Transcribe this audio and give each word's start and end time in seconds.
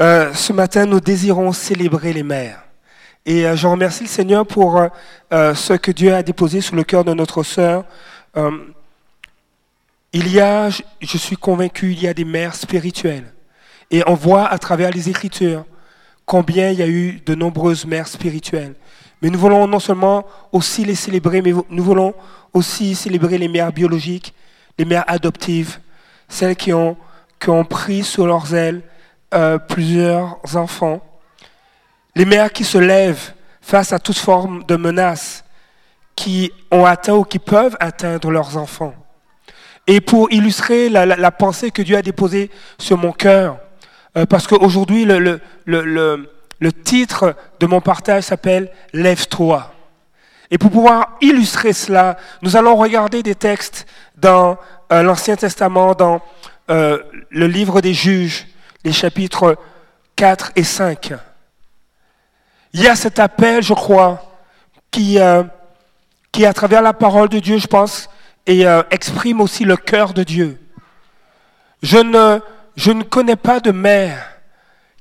Euh, 0.00 0.34
ce 0.34 0.52
matin, 0.52 0.86
nous 0.86 0.98
désirons 0.98 1.52
célébrer 1.52 2.12
les 2.12 2.24
mères. 2.24 2.64
Et 3.24 3.46
euh, 3.46 3.54
je 3.54 3.68
remercie 3.68 4.02
le 4.02 4.08
Seigneur 4.08 4.44
pour 4.44 4.82
euh, 5.32 5.54
ce 5.54 5.74
que 5.74 5.92
Dieu 5.92 6.12
a 6.12 6.24
déposé 6.24 6.60
sur 6.60 6.74
le 6.74 6.82
cœur 6.82 7.04
de 7.04 7.14
notre 7.14 7.44
sœur. 7.44 7.84
il 10.12 10.28
y 10.32 10.40
a, 10.40 10.68
je 10.68 11.18
suis 11.18 11.36
convaincu, 11.36 11.92
il 11.92 12.02
y 12.02 12.08
a 12.08 12.14
des 12.14 12.24
mères 12.24 12.56
spirituelles. 12.56 13.32
Et 13.92 14.02
on 14.08 14.14
voit 14.14 14.46
à 14.46 14.58
travers 14.58 14.90
les 14.90 15.08
Écritures 15.08 15.64
combien 16.26 16.70
il 16.70 16.78
y 16.80 16.82
a 16.82 16.88
eu 16.88 17.20
de 17.24 17.36
nombreuses 17.36 17.86
mères 17.86 18.08
spirituelles. 18.08 18.74
Mais 19.22 19.30
nous 19.30 19.38
voulons 19.38 19.68
non 19.68 19.78
seulement 19.78 20.26
aussi 20.50 20.84
les 20.84 20.96
célébrer, 20.96 21.40
mais 21.40 21.52
nous 21.70 21.84
voulons 21.84 22.14
aussi 22.52 22.96
célébrer 22.96 23.38
les 23.38 23.48
mères 23.48 23.72
biologiques, 23.72 24.34
les 24.76 24.84
mères 24.86 25.04
adoptives, 25.06 25.78
celles 26.28 26.56
qui 26.56 26.72
ont, 26.72 26.96
qui 27.38 27.50
ont 27.50 27.64
pris 27.64 28.02
sous 28.02 28.26
leurs 28.26 28.52
ailes 28.54 28.82
euh, 29.34 29.58
plusieurs 29.58 30.38
enfants, 30.54 31.00
les 32.14 32.24
mères 32.24 32.52
qui 32.52 32.62
se 32.62 32.78
lèvent 32.78 33.32
face 33.60 33.92
à 33.92 33.98
toute 33.98 34.18
forme 34.18 34.62
de 34.64 34.76
menaces 34.76 35.44
qui 36.14 36.52
ont 36.70 36.84
atteint 36.84 37.14
ou 37.14 37.24
qui 37.24 37.40
peuvent 37.40 37.76
atteindre 37.80 38.30
leurs 38.30 38.56
enfants. 38.56 38.94
Et 39.88 40.00
pour 40.00 40.30
illustrer 40.32 40.88
la, 40.88 41.30
pensée 41.32 41.72
que 41.72 41.82
Dieu 41.82 41.96
a 41.96 42.02
déposée 42.02 42.48
sur 42.78 42.96
mon 42.96 43.10
cœur, 43.10 43.58
euh, 44.16 44.24
parce 44.24 44.46
qu'aujourd'hui 44.46 45.04
le, 45.04 45.40
le, 45.66 46.72
titre 46.84 47.34
de 47.58 47.66
mon 47.66 47.80
partage 47.80 48.24
s'appelle 48.24 48.70
Lève-toi. 48.92 49.72
Et 50.52 50.58
pour 50.58 50.70
pouvoir 50.70 51.16
illustrer 51.20 51.72
cela, 51.72 52.16
nous 52.42 52.56
allons 52.56 52.76
regarder 52.76 53.24
des 53.24 53.34
textes 53.34 53.86
dans 54.16 54.58
euh, 54.92 55.02
l'Ancien 55.02 55.34
Testament, 55.34 55.94
dans 55.94 56.20
le 56.68 57.46
livre 57.46 57.82
des 57.82 57.92
juges, 57.92 58.46
les 58.84 58.92
chapitres 58.92 59.56
4 60.16 60.52
et 60.56 60.64
5. 60.64 61.14
Il 62.74 62.82
y 62.82 62.88
a 62.88 62.94
cet 62.94 63.18
appel, 63.18 63.62
je 63.62 63.72
crois, 63.72 64.36
qui, 64.90 65.18
euh, 65.18 65.42
à 66.44 66.52
travers 66.52 66.82
la 66.82 66.92
parole 66.92 67.28
de 67.28 67.38
Dieu, 67.38 67.58
je 67.58 67.66
pense, 67.66 68.08
et 68.46 68.66
euh, 68.66 68.82
exprime 68.90 69.40
aussi 69.40 69.64
le 69.64 69.76
cœur 69.76 70.12
de 70.12 70.22
Dieu. 70.22 70.60
Je 71.82 71.98
ne, 71.98 72.40
je 72.76 72.92
ne 72.92 73.02
connais 73.02 73.36
pas 73.36 73.60
de 73.60 73.70
mère 73.70 74.30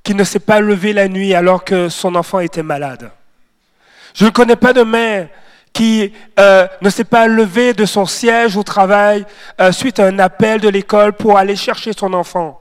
qui 0.04 0.16
ne 0.16 0.24
s'est 0.24 0.40
pas 0.40 0.60
levée 0.60 0.94
la 0.94 1.08
nuit 1.08 1.34
alors 1.34 1.64
que 1.64 1.90
son 1.90 2.16
enfant 2.16 2.40
était 2.40 2.64
malade. 2.64 3.12
Je 4.14 4.26
ne 4.26 4.30
connais 4.30 4.56
pas 4.56 4.74
de 4.74 4.84
mère 4.84 5.30
qui 5.72 6.14
euh, 6.40 6.68
ne 6.82 6.90
s'est 6.90 7.04
pas 7.04 7.26
levée 7.26 7.74
de 7.74 7.86
son 7.86 8.06
siège 8.06 8.56
au 8.58 8.64
travail 8.64 9.26
suite 9.72 10.00
à 10.00 10.06
un 10.06 10.20
appel 10.20 10.62
de 10.62 10.70
l'école 10.70 11.14
pour 11.14 11.38
aller 11.38 11.56
chercher 11.56 11.94
son 11.94 12.14
enfant. 12.14 12.60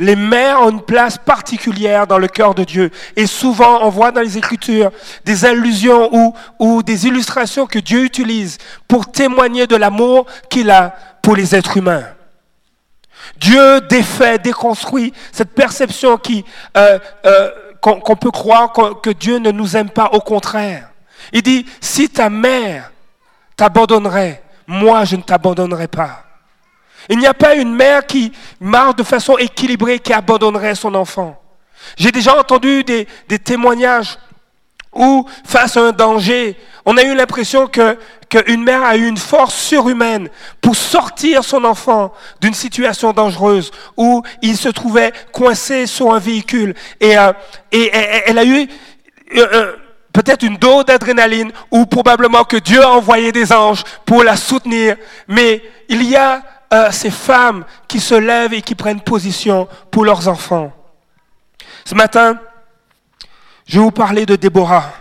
Les 0.00 0.16
mères 0.16 0.62
ont 0.62 0.70
une 0.70 0.80
place 0.80 1.18
particulière 1.18 2.06
dans 2.06 2.16
le 2.16 2.26
cœur 2.26 2.54
de 2.54 2.64
Dieu. 2.64 2.90
Et 3.16 3.26
souvent, 3.26 3.80
on 3.82 3.90
voit 3.90 4.10
dans 4.10 4.22
les 4.22 4.38
Écritures 4.38 4.90
des 5.26 5.44
allusions 5.44 6.34
ou, 6.58 6.82
des 6.82 7.06
illustrations 7.06 7.66
que 7.66 7.78
Dieu 7.78 8.04
utilise 8.04 8.56
pour 8.88 9.12
témoigner 9.12 9.66
de 9.66 9.76
l'amour 9.76 10.24
qu'il 10.48 10.70
a 10.70 10.94
pour 11.20 11.36
les 11.36 11.54
êtres 11.54 11.76
humains. 11.76 12.06
Dieu 13.36 13.82
défait, 13.82 14.38
déconstruit 14.38 15.12
cette 15.32 15.54
perception 15.54 16.16
qui 16.16 16.46
euh, 16.78 16.98
euh, 17.26 17.50
qu'on 17.82 18.16
peut 18.16 18.30
croire 18.30 18.72
que 18.72 19.10
Dieu 19.10 19.36
ne 19.36 19.50
nous 19.50 19.76
aime 19.76 19.90
pas. 19.90 20.08
Au 20.12 20.20
contraire, 20.20 20.88
il 21.30 21.42
dit 21.42 21.66
si 21.78 22.08
ta 22.08 22.30
mère 22.30 22.90
t'abandonnerait, 23.54 24.42
moi 24.66 25.04
je 25.04 25.16
ne 25.16 25.22
t'abandonnerai 25.22 25.88
pas. 25.88 26.29
Il 27.08 27.18
n'y 27.18 27.26
a 27.26 27.34
pas 27.34 27.54
une 27.54 27.74
mère 27.74 28.06
qui 28.06 28.32
marche 28.60 28.96
de 28.96 29.02
façon 29.02 29.36
équilibrée 29.38 29.98
qui 29.98 30.12
abandonnerait 30.12 30.74
son 30.74 30.94
enfant. 30.94 31.40
J'ai 31.96 32.12
déjà 32.12 32.38
entendu 32.38 32.84
des, 32.84 33.06
témoignages 33.38 34.18
où, 34.92 35.26
face 35.44 35.76
à 35.76 35.80
un 35.80 35.92
danger, 35.92 36.56
on 36.84 36.96
a 36.96 37.02
eu 37.02 37.14
l'impression 37.14 37.68
qu'une 37.68 38.64
mère 38.64 38.82
a 38.82 38.96
eu 38.96 39.06
une 39.06 39.16
force 39.16 39.54
surhumaine 39.54 40.28
pour 40.60 40.76
sortir 40.76 41.44
son 41.44 41.64
enfant 41.64 42.12
d'une 42.40 42.54
situation 42.54 43.12
dangereuse 43.12 43.70
où 43.96 44.22
il 44.42 44.56
se 44.56 44.68
trouvait 44.68 45.12
coincé 45.32 45.86
sur 45.86 46.12
un 46.12 46.18
véhicule 46.18 46.74
et, 47.00 47.16
euh, 47.16 47.32
elle 47.70 48.38
a 48.38 48.44
eu 48.44 48.68
euh, 49.36 49.46
euh, 49.52 49.76
peut-être 50.12 50.42
une 50.42 50.56
dose 50.56 50.86
d'adrénaline 50.86 51.52
ou 51.70 51.86
probablement 51.86 52.44
que 52.44 52.56
Dieu 52.56 52.82
a 52.82 52.90
envoyé 52.90 53.30
des 53.30 53.52
anges 53.52 53.84
pour 54.04 54.24
la 54.24 54.36
soutenir. 54.36 54.96
Mais 55.28 55.62
il 55.88 56.02
y 56.02 56.16
a 56.16 56.42
euh, 56.72 56.92
ces 56.92 57.10
femmes 57.10 57.64
qui 57.88 57.98
se 57.98 58.14
lèvent 58.14 58.54
et 58.54 58.62
qui 58.62 58.76
prennent 58.76 59.00
position 59.00 59.66
pour 59.90 60.04
leurs 60.04 60.28
enfants. 60.28 60.72
Ce 61.84 61.96
matin, 61.96 62.38
je 63.66 63.78
vais 63.78 63.84
vous 63.84 63.90
parler 63.90 64.24
de 64.24 64.36
Déborah. 64.36 64.92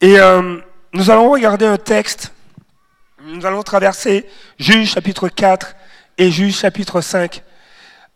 Et 0.00 0.18
euh, 0.18 0.58
nous 0.92 1.10
allons 1.10 1.30
regarder 1.30 1.64
un 1.64 1.76
texte. 1.76 2.32
Nous 3.22 3.46
allons 3.46 3.62
traverser 3.62 4.28
Juge 4.58 4.90
chapitre 4.90 5.28
4 5.28 5.76
et 6.18 6.32
Juge 6.32 6.56
chapitre 6.56 7.00
5. 7.00 7.44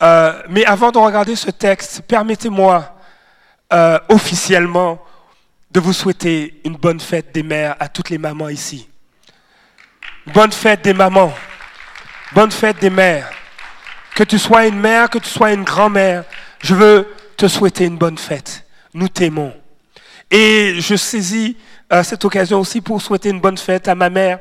Euh, 0.02 0.42
mais 0.48 0.64
avant 0.64 0.90
de 0.90 0.98
regarder 0.98 1.36
ce 1.36 1.50
texte, 1.50 2.02
permettez-moi 2.02 2.96
officiellement 4.08 5.00
de 5.70 5.78
vous 5.78 5.92
souhaiter 5.92 6.60
une 6.64 6.74
bonne 6.74 6.98
fête 6.98 7.32
des 7.32 7.44
mères 7.44 7.76
à 7.78 7.88
toutes 7.88 8.10
les 8.10 8.18
mamans 8.18 8.48
ici. 8.48 8.89
Bonne 10.32 10.52
fête 10.52 10.82
des 10.82 10.92
mamans. 10.92 11.32
Bonne 12.34 12.52
fête 12.52 12.78
des 12.80 12.91
mères. 12.91 13.28
Que 14.14 14.22
tu 14.22 14.38
sois 14.38 14.66
une 14.66 14.78
mère, 14.78 15.10
que 15.10 15.18
tu 15.18 15.28
sois 15.28 15.52
une 15.52 15.64
grand-mère, 15.64 16.22
je 16.60 16.74
veux 16.74 17.08
te 17.36 17.48
souhaiter 17.48 17.86
une 17.86 17.96
bonne 17.96 18.16
fête. 18.16 18.64
Nous 18.94 19.08
t'aimons. 19.08 19.52
Et 20.30 20.76
je 20.78 20.94
saisis 20.94 21.56
euh, 21.92 22.04
cette 22.04 22.24
occasion 22.24 22.60
aussi 22.60 22.80
pour 22.80 23.02
souhaiter 23.02 23.30
une 23.30 23.41
bonne 23.41 23.58
fête 23.58 23.88
à 23.88 23.96
ma 23.96 24.08
mère 24.08 24.38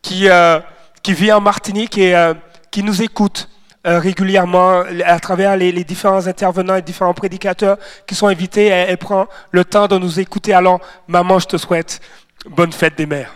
qui, 0.00 0.28
euh, 0.28 0.60
vit 1.08 1.32
en 1.32 1.40
Martinique 1.40 1.98
et 1.98 2.14
euh, 2.14 2.34
qui 2.70 2.82
nous 2.82 3.02
écoute 3.02 3.48
régulièrement 3.84 4.82
à 5.04 5.20
travers 5.20 5.56
les, 5.56 5.72
différents 5.84 6.26
intervenants 6.26 6.74
et 6.74 6.82
différents 6.82 7.14
prédicateurs 7.14 7.78
qui 8.04 8.16
sont 8.16 8.26
invités. 8.26 8.66
elle 8.66 8.98
prend 8.98 9.28
le 9.52 9.64
temps 9.64 9.86
de 9.86 9.96
nous 9.96 10.18
écouter. 10.18 10.52
Alors, 10.52 10.80
maman, 11.06 11.38
je 11.38 11.46
te 11.46 11.56
souhaite 11.56 12.00
bonne 12.48 12.72
fête 12.72 12.98
des 12.98 13.06
mères. 13.06 13.32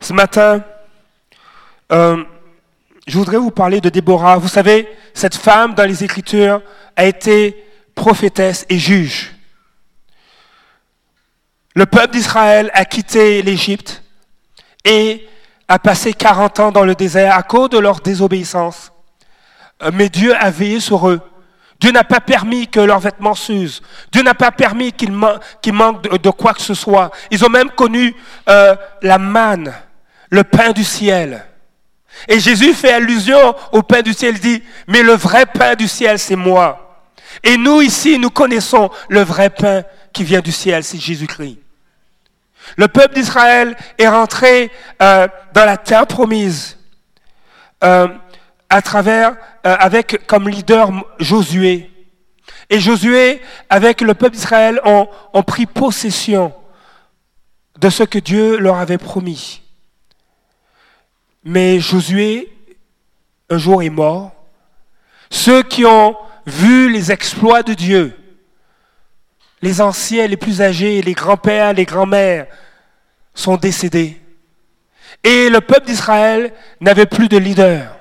Ce 0.00 0.14
matin, 0.14 0.62
euh, 1.92 2.24
je 3.06 3.18
voudrais 3.18 3.36
vous 3.36 3.50
parler 3.50 3.80
de 3.80 3.90
Déborah. 3.90 4.38
Vous 4.38 4.48
savez, 4.48 4.88
cette 5.12 5.36
femme 5.36 5.74
dans 5.74 5.84
les 5.84 6.04
Écritures 6.04 6.62
a 6.96 7.04
été 7.04 7.64
prophétesse 7.94 8.64
et 8.70 8.78
juge. 8.78 9.34
Le 11.74 11.84
peuple 11.86 12.14
d'Israël 12.14 12.70
a 12.72 12.84
quitté 12.84 13.42
l'Égypte 13.42 14.02
et 14.84 15.28
a 15.68 15.78
passé 15.78 16.14
40 16.14 16.60
ans 16.60 16.72
dans 16.72 16.84
le 16.84 16.94
désert 16.94 17.36
à 17.36 17.42
cause 17.42 17.68
de 17.68 17.78
leur 17.78 18.00
désobéissance. 18.00 18.92
Euh, 19.82 19.90
mais 19.92 20.08
Dieu 20.08 20.34
a 20.34 20.50
veillé 20.50 20.80
sur 20.80 21.08
eux. 21.08 21.20
Dieu 21.78 21.92
n'a 21.92 22.04
pas 22.04 22.20
permis 22.20 22.68
que 22.68 22.80
leurs 22.80 23.00
vêtements 23.00 23.34
s'usent. 23.34 23.82
Dieu 24.12 24.22
n'a 24.22 24.34
pas 24.34 24.50
permis 24.50 24.92
qu'ils 24.92 25.12
manquent 25.12 26.22
de, 26.22 26.30
quoi 26.30 26.54
que 26.54 26.60
ce 26.60 26.74
soit. 26.74 27.10
Ils 27.30 27.44
ont 27.44 27.48
même 27.48 27.70
connu 27.70 28.14
euh, 28.48 28.74
la 29.02 29.18
manne 29.18 29.72
le 30.30 30.44
pain 30.44 30.70
du 30.70 30.84
ciel. 30.84 31.44
Et 32.28 32.40
Jésus 32.40 32.74
fait 32.74 32.92
allusion 32.92 33.54
au 33.72 33.82
pain 33.82 34.02
du 34.02 34.12
ciel, 34.12 34.34
il 34.34 34.40
dit, 34.40 34.62
mais 34.86 35.02
le 35.02 35.12
vrai 35.12 35.46
pain 35.46 35.74
du 35.74 35.88
ciel, 35.88 36.18
c'est 36.18 36.36
moi. 36.36 37.06
Et 37.42 37.56
nous 37.56 37.80
ici, 37.80 38.18
nous 38.18 38.30
connaissons 38.30 38.90
le 39.08 39.22
vrai 39.22 39.50
pain 39.50 39.82
qui 40.12 40.24
vient 40.24 40.40
du 40.40 40.52
ciel, 40.52 40.82
c'est 40.84 40.98
Jésus-Christ. 40.98 41.58
Le 42.76 42.88
peuple 42.88 43.14
d'Israël 43.14 43.76
est 43.98 44.08
rentré 44.08 44.70
euh, 45.00 45.28
dans 45.54 45.64
la 45.64 45.76
terre 45.76 46.06
promise 46.06 46.78
euh, 47.82 48.08
à 48.68 48.82
travers, 48.82 49.36
euh, 49.66 49.76
avec 49.78 50.26
comme 50.26 50.48
leader 50.48 50.90
Josué. 51.18 51.90
Et 52.68 52.78
Josué, 52.78 53.40
avec 53.68 54.00
le 54.00 54.14
peuple 54.14 54.36
d'Israël, 54.36 54.80
ont, 54.84 55.08
ont 55.32 55.42
pris 55.42 55.66
possession 55.66 56.52
de 57.78 57.88
ce 57.88 58.02
que 58.02 58.18
Dieu 58.18 58.58
leur 58.58 58.76
avait 58.76 58.98
promis. 58.98 59.59
Mais 61.44 61.80
Josué, 61.80 62.52
un 63.48 63.58
jour, 63.58 63.82
est 63.82 63.90
mort. 63.90 64.32
Ceux 65.30 65.62
qui 65.62 65.84
ont 65.84 66.16
vu 66.46 66.90
les 66.90 67.12
exploits 67.12 67.62
de 67.62 67.74
Dieu, 67.74 68.16
les 69.62 69.80
anciens, 69.80 70.26
les 70.26 70.36
plus 70.36 70.62
âgés, 70.62 71.02
les 71.02 71.12
grands-pères, 71.12 71.72
les 71.72 71.84
grands-mères, 71.84 72.46
sont 73.34 73.56
décédés. 73.56 74.20
Et 75.22 75.50
le 75.50 75.60
peuple 75.60 75.86
d'Israël 75.86 76.52
n'avait 76.80 77.06
plus 77.06 77.28
de 77.28 77.36
leader. 77.36 77.96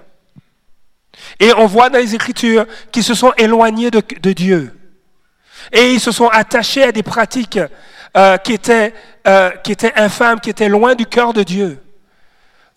Et 1.39 1.53
on 1.53 1.65
voit 1.65 1.89
dans 1.89 1.99
les 1.99 2.15
Écritures 2.15 2.65
qu'ils 2.91 3.03
se 3.03 3.13
sont 3.13 3.33
éloignés 3.37 3.91
de, 3.91 4.31
Dieu. 4.31 4.73
Et 5.71 5.93
ils 5.93 5.99
se 5.99 6.11
sont 6.11 6.27
attachés 6.27 6.83
à 6.83 6.91
des 6.91 7.03
pratiques 7.03 7.59
euh, 8.17 8.37
qui, 8.37 8.53
étaient, 8.53 8.93
euh, 9.27 9.49
qui 9.63 9.71
étaient 9.71 9.93
infâmes, 9.95 10.39
qui 10.39 10.49
étaient 10.49 10.69
loin 10.69 10.95
du 10.95 11.05
cœur 11.05 11.33
de 11.33 11.43
Dieu. 11.43 11.79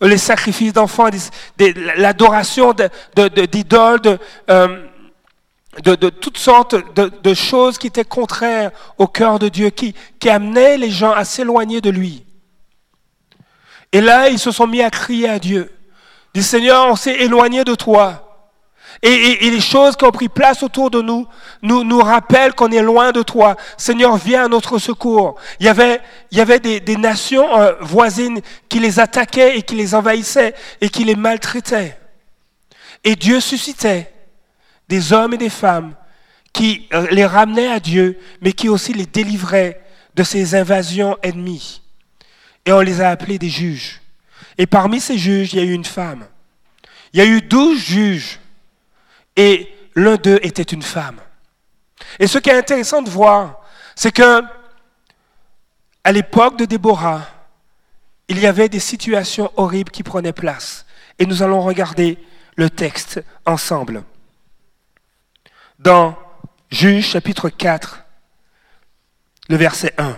Les 0.03 0.17
sacrifices 0.17 0.73
d'enfants, 0.73 1.09
l'adoration 1.97 2.73
d'idoles, 2.73 4.01
de, 4.01 4.19
euh, 4.49 4.85
de, 5.83 6.09
toutes 6.09 6.37
sortes 6.37 6.75
de, 6.95 7.33
choses 7.33 7.77
qui 7.77 7.87
étaient 7.87 8.03
contraires 8.03 8.71
au 8.97 9.07
cœur 9.07 9.39
de 9.39 9.49
Dieu, 9.49 9.69
qui, 9.69 9.95
qui 10.19 10.29
amenaient 10.29 10.77
les 10.77 10.91
gens 10.91 11.11
à 11.11 11.25
s'éloigner 11.25 11.81
de 11.81 11.89
lui. 11.89 12.25
Et 13.91 14.01
là, 14.01 14.29
ils 14.29 14.39
se 14.39 14.51
sont 14.51 14.67
mis 14.67 14.81
à 14.81 14.89
crier 14.89 15.29
à 15.29 15.39
Dieu. 15.39 15.71
Dit 16.33 16.43
Seigneur, 16.43 16.87
on 16.87 16.95
s'est 16.95 17.15
éloigné 17.15 17.63
de 17.63 17.75
toi. 17.75 18.32
Et, 19.01 19.49
les 19.49 19.61
choses 19.61 19.95
qui 19.95 20.05
ont 20.05 20.11
pris 20.11 20.29
place 20.29 20.63
autour 20.63 20.89
de 20.91 21.01
nous 21.01 21.27
nous, 21.61 21.99
rappellent 21.99 22.53
qu'on 22.53 22.71
est 22.71 22.81
loin 22.81 23.11
de 23.11 23.21
toi. 23.21 23.55
Seigneur, 23.77 24.17
viens 24.17 24.45
à 24.45 24.47
notre 24.47 24.77
secours. 24.77 25.35
Il 25.59 25.65
y 25.65 25.69
avait, 25.69 26.01
il 26.31 26.37
y 26.37 26.41
avait 26.41 26.59
des, 26.59 26.95
nations 26.95 27.57
euh, 27.59 27.73
voisines 27.81 28.39
qui 28.69 28.79
les 28.79 28.99
attaquaient 28.99 29.57
et 29.57 29.61
qui 29.63 29.75
les 29.75 29.95
envahissaient 29.95 30.53
et 30.79 30.89
qui 30.89 31.03
les 31.03 31.15
maltraitaient. 31.15 31.97
Et 33.03 33.15
Dieu 33.15 33.39
suscitait 33.39 34.11
des 34.87 35.11
hommes 35.11 35.33
et 35.33 35.37
des 35.37 35.49
femmes 35.49 35.95
qui 36.53 36.87
euh, 36.93 37.07
les 37.11 37.25
ramenaient 37.25 37.71
à 37.71 37.79
Dieu, 37.79 38.19
mais 38.41 38.53
qui 38.53 38.69
aussi 38.69 38.93
les 38.93 39.07
délivraient 39.07 39.81
de 40.15 40.23
ces 40.23 40.55
invasions 40.55 41.17
ennemies. 41.23 41.81
Et 42.65 42.71
on 42.71 42.79
les 42.79 43.01
a 43.01 43.09
appelés 43.09 43.39
des 43.39 43.49
juges. 43.49 44.01
Et 44.57 44.67
parmi 44.67 45.01
ces 45.01 45.17
juges, 45.17 45.53
il 45.53 45.59
y 45.59 45.61
a 45.61 45.65
eu 45.65 45.73
une 45.73 45.83
femme. 45.83 46.25
Il 47.11 47.19
y 47.19 47.21
a 47.21 47.25
eu 47.25 47.41
douze 47.41 47.79
juges 47.79 48.39
et 49.35 49.73
l'un 49.95 50.15
d'eux 50.15 50.39
était 50.41 50.63
une 50.63 50.81
femme. 50.81 51.19
Et 52.19 52.27
ce 52.27 52.37
qui 52.37 52.49
est 52.49 52.57
intéressant 52.57 53.01
de 53.01 53.09
voir, 53.09 53.61
c'est 53.95 54.11
que 54.11 54.41
à 56.03 56.11
l'époque 56.11 56.57
de 56.57 56.65
Déborah, 56.65 57.25
il 58.27 58.39
y 58.39 58.47
avait 58.47 58.69
des 58.69 58.79
situations 58.79 59.51
horribles 59.55 59.91
qui 59.91 60.03
prenaient 60.03 60.33
place. 60.33 60.85
Et 61.19 61.25
nous 61.25 61.43
allons 61.43 61.61
regarder 61.61 62.17
le 62.55 62.69
texte 62.69 63.23
ensemble. 63.45 64.03
Dans 65.79 66.17
Juge 66.71 67.07
chapitre 67.07 67.49
4, 67.49 68.03
le 69.49 69.55
verset 69.57 69.93
1. 69.97 70.17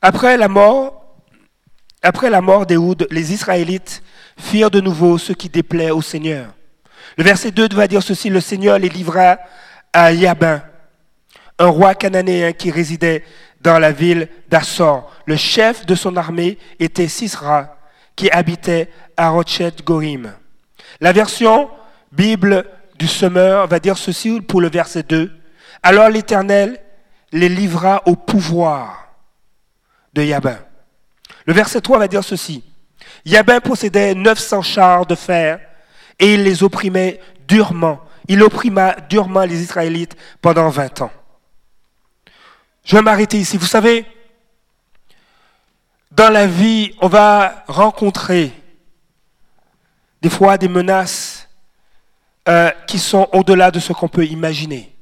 Après 0.00 0.36
la 0.36 0.48
mort, 0.48 1.16
après 2.02 2.30
la 2.30 2.40
mort 2.40 2.66
les 3.10 3.32
Israélites 3.32 4.02
firent 4.42 4.70
de 4.70 4.80
nouveau 4.80 5.16
ce 5.18 5.32
qui 5.32 5.48
déplaît 5.48 5.90
au 5.90 6.02
Seigneur. 6.02 6.52
Le 7.16 7.24
verset 7.24 7.52
2 7.52 7.68
va 7.74 7.86
dire 7.86 8.02
ceci, 8.02 8.28
le 8.28 8.40
Seigneur 8.40 8.78
les 8.78 8.88
livra 8.88 9.38
à 9.92 10.12
Yabin, 10.12 10.62
un 11.58 11.66
roi 11.68 11.94
cananéen 11.94 12.52
qui 12.52 12.70
résidait 12.70 13.24
dans 13.60 13.78
la 13.78 13.92
ville 13.92 14.28
d'Assor. 14.48 15.10
Le 15.26 15.36
chef 15.36 15.86
de 15.86 15.94
son 15.94 16.16
armée 16.16 16.58
était 16.80 17.08
Sisra, 17.08 17.76
qui 18.16 18.30
habitait 18.30 18.90
à 19.16 19.30
Rochet 19.30 19.72
Gorim. 19.84 20.32
La 21.00 21.12
version 21.12 21.70
Bible 22.10 22.66
du 22.98 23.06
semeur 23.06 23.66
va 23.68 23.78
dire 23.78 23.96
ceci 23.96 24.40
pour 24.40 24.60
le 24.60 24.68
verset 24.68 25.04
2. 25.04 25.30
Alors 25.82 26.08
l'Éternel 26.08 26.80
les 27.32 27.48
livra 27.48 28.02
au 28.06 28.16
pouvoir 28.16 29.14
de 30.12 30.22
Yabin. 30.22 30.58
Le 31.46 31.52
verset 31.52 31.80
3 31.80 31.98
va 31.98 32.08
dire 32.08 32.24
ceci. 32.24 32.64
Yabin 33.24 33.60
possédait 33.60 34.14
900 34.14 34.62
chars 34.62 35.06
de 35.06 35.14
fer 35.14 35.60
et 36.18 36.34
il 36.34 36.44
les 36.44 36.62
opprimait 36.62 37.20
durement. 37.48 38.00
Il 38.28 38.42
opprima 38.42 38.96
durement 39.08 39.44
les 39.44 39.62
Israélites 39.62 40.16
pendant 40.40 40.68
20 40.68 41.02
ans. 41.02 41.10
Je 42.84 42.96
vais 42.96 43.02
m'arrêter 43.02 43.38
ici. 43.38 43.56
Vous 43.56 43.66
savez, 43.66 44.06
dans 46.10 46.30
la 46.30 46.46
vie, 46.46 46.94
on 47.00 47.08
va 47.08 47.64
rencontrer 47.66 48.52
des 50.20 50.30
fois 50.30 50.58
des 50.58 50.68
menaces 50.68 51.48
euh, 52.48 52.70
qui 52.86 52.98
sont 52.98 53.28
au-delà 53.32 53.70
de 53.70 53.80
ce 53.80 53.92
qu'on 53.92 54.08
peut 54.08 54.26
imaginer. 54.26 54.94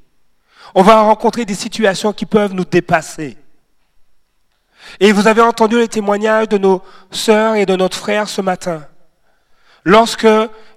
On 0.74 0.82
va 0.82 1.00
rencontrer 1.02 1.44
des 1.44 1.54
situations 1.54 2.12
qui 2.12 2.26
peuvent 2.26 2.52
nous 2.52 2.64
dépasser. 2.64 3.36
Et 4.98 5.12
vous 5.12 5.26
avez 5.26 5.40
entendu 5.42 5.78
les 5.78 5.88
témoignages 5.88 6.48
de 6.48 6.58
nos 6.58 6.82
sœurs 7.10 7.54
et 7.54 7.66
de 7.66 7.76
notre 7.76 7.96
frère 7.96 8.28
ce 8.28 8.40
matin. 8.40 8.84
Lorsque 9.84 10.26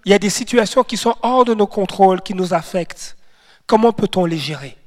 il 0.06 0.12
y 0.12 0.14
a 0.14 0.20
des 0.20 0.30
situations 0.30 0.84
qui 0.84 0.98
sont 0.98 1.16
hors 1.22 1.46
de 1.46 1.54
nos 1.54 1.68
contrôles, 1.68 2.22
qui 2.22 2.34
nous 2.34 2.54
affectent, 2.54 3.18
comment 3.66 3.92
peut-on 3.92 4.26
les 4.26 4.38
gérer? 4.38 4.78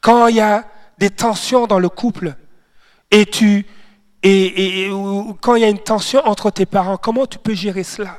Quand 0.00 0.26
il 0.26 0.36
y 0.36 0.40
a 0.40 0.64
des 0.98 1.10
tensions 1.10 1.66
dans 1.66 1.78
le 1.78 1.88
couple 1.88 2.34
et 3.10 3.26
tu 3.26 3.66
et, 4.22 4.90
quand 5.40 5.54
il 5.54 5.62
y 5.62 5.64
a 5.64 5.68
une 5.68 5.78
tension 5.78 6.20
entre 6.26 6.50
tes 6.50 6.66
parents, 6.66 6.98
comment 6.98 7.26
tu 7.26 7.38
peux 7.38 7.54
gérer 7.54 7.84
cela? 7.84 8.18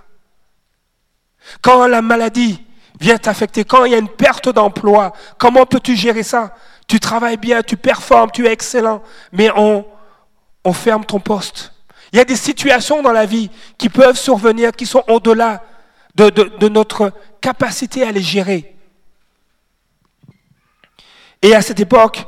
Quand 1.61 1.87
la 1.87 2.01
maladie 2.01 2.63
vient 2.99 3.17
t'affecter, 3.17 3.63
quand 3.63 3.85
il 3.85 3.91
y 3.91 3.95
a 3.95 3.99
une 3.99 4.09
perte 4.09 4.49
d'emploi, 4.49 5.13
comment 5.37 5.65
peux-tu 5.65 5.95
gérer 5.95 6.23
ça? 6.23 6.55
Tu 6.91 6.99
travailles 6.99 7.37
bien, 7.37 7.63
tu 7.63 7.77
performes, 7.77 8.31
tu 8.31 8.45
es 8.45 8.51
excellent, 8.51 9.01
mais 9.31 9.49
on, 9.55 9.85
on 10.65 10.73
ferme 10.73 11.05
ton 11.05 11.21
poste. 11.21 11.71
Il 12.11 12.17
y 12.17 12.19
a 12.19 12.25
des 12.25 12.35
situations 12.35 13.01
dans 13.01 13.13
la 13.13 13.25
vie 13.25 13.49
qui 13.77 13.87
peuvent 13.87 14.17
survenir, 14.17 14.73
qui 14.73 14.85
sont 14.85 15.01
au-delà 15.07 15.63
de, 16.15 16.67
notre 16.67 17.13
capacité 17.39 18.03
à 18.03 18.11
les 18.11 18.21
gérer. 18.21 18.75
Et 21.41 21.55
à 21.55 21.61
cette 21.61 21.79
époque, 21.79 22.25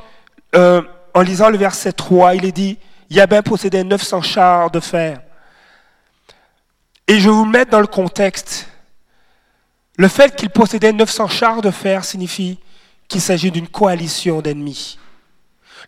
euh, 0.56 0.81
en 1.13 1.19
lisant 1.19 1.50
le 1.50 1.57
verset 1.57 1.92
3, 1.92 2.36
il 2.36 2.45
est 2.45 2.54
dit, 2.54 2.77
Yabin 3.10 3.42
possédait 3.42 3.83
900 3.83 4.21
chars 4.21 4.71
de 4.71 4.80
fer. 4.80 5.19
Et 7.06 7.19
je 7.19 7.30
vais 7.30 7.36
vous 7.36 7.44
mettre 7.44 7.71
dans 7.71 7.81
le 7.81 7.88
contexte. 7.88 8.69
Le 9.98 10.07
fait 10.07 10.33
qu'il 10.38 10.51
possédait 10.51 10.94
900 10.94 11.27
chars 11.27 11.62
de 11.62 11.69
fer 11.69 12.06
signifie 12.06 12.60
qu'il 13.07 13.21
s'agit 13.21 13.51
d'une 13.51 13.67
coalition 13.67 14.41
d'ennemis. 14.41 14.97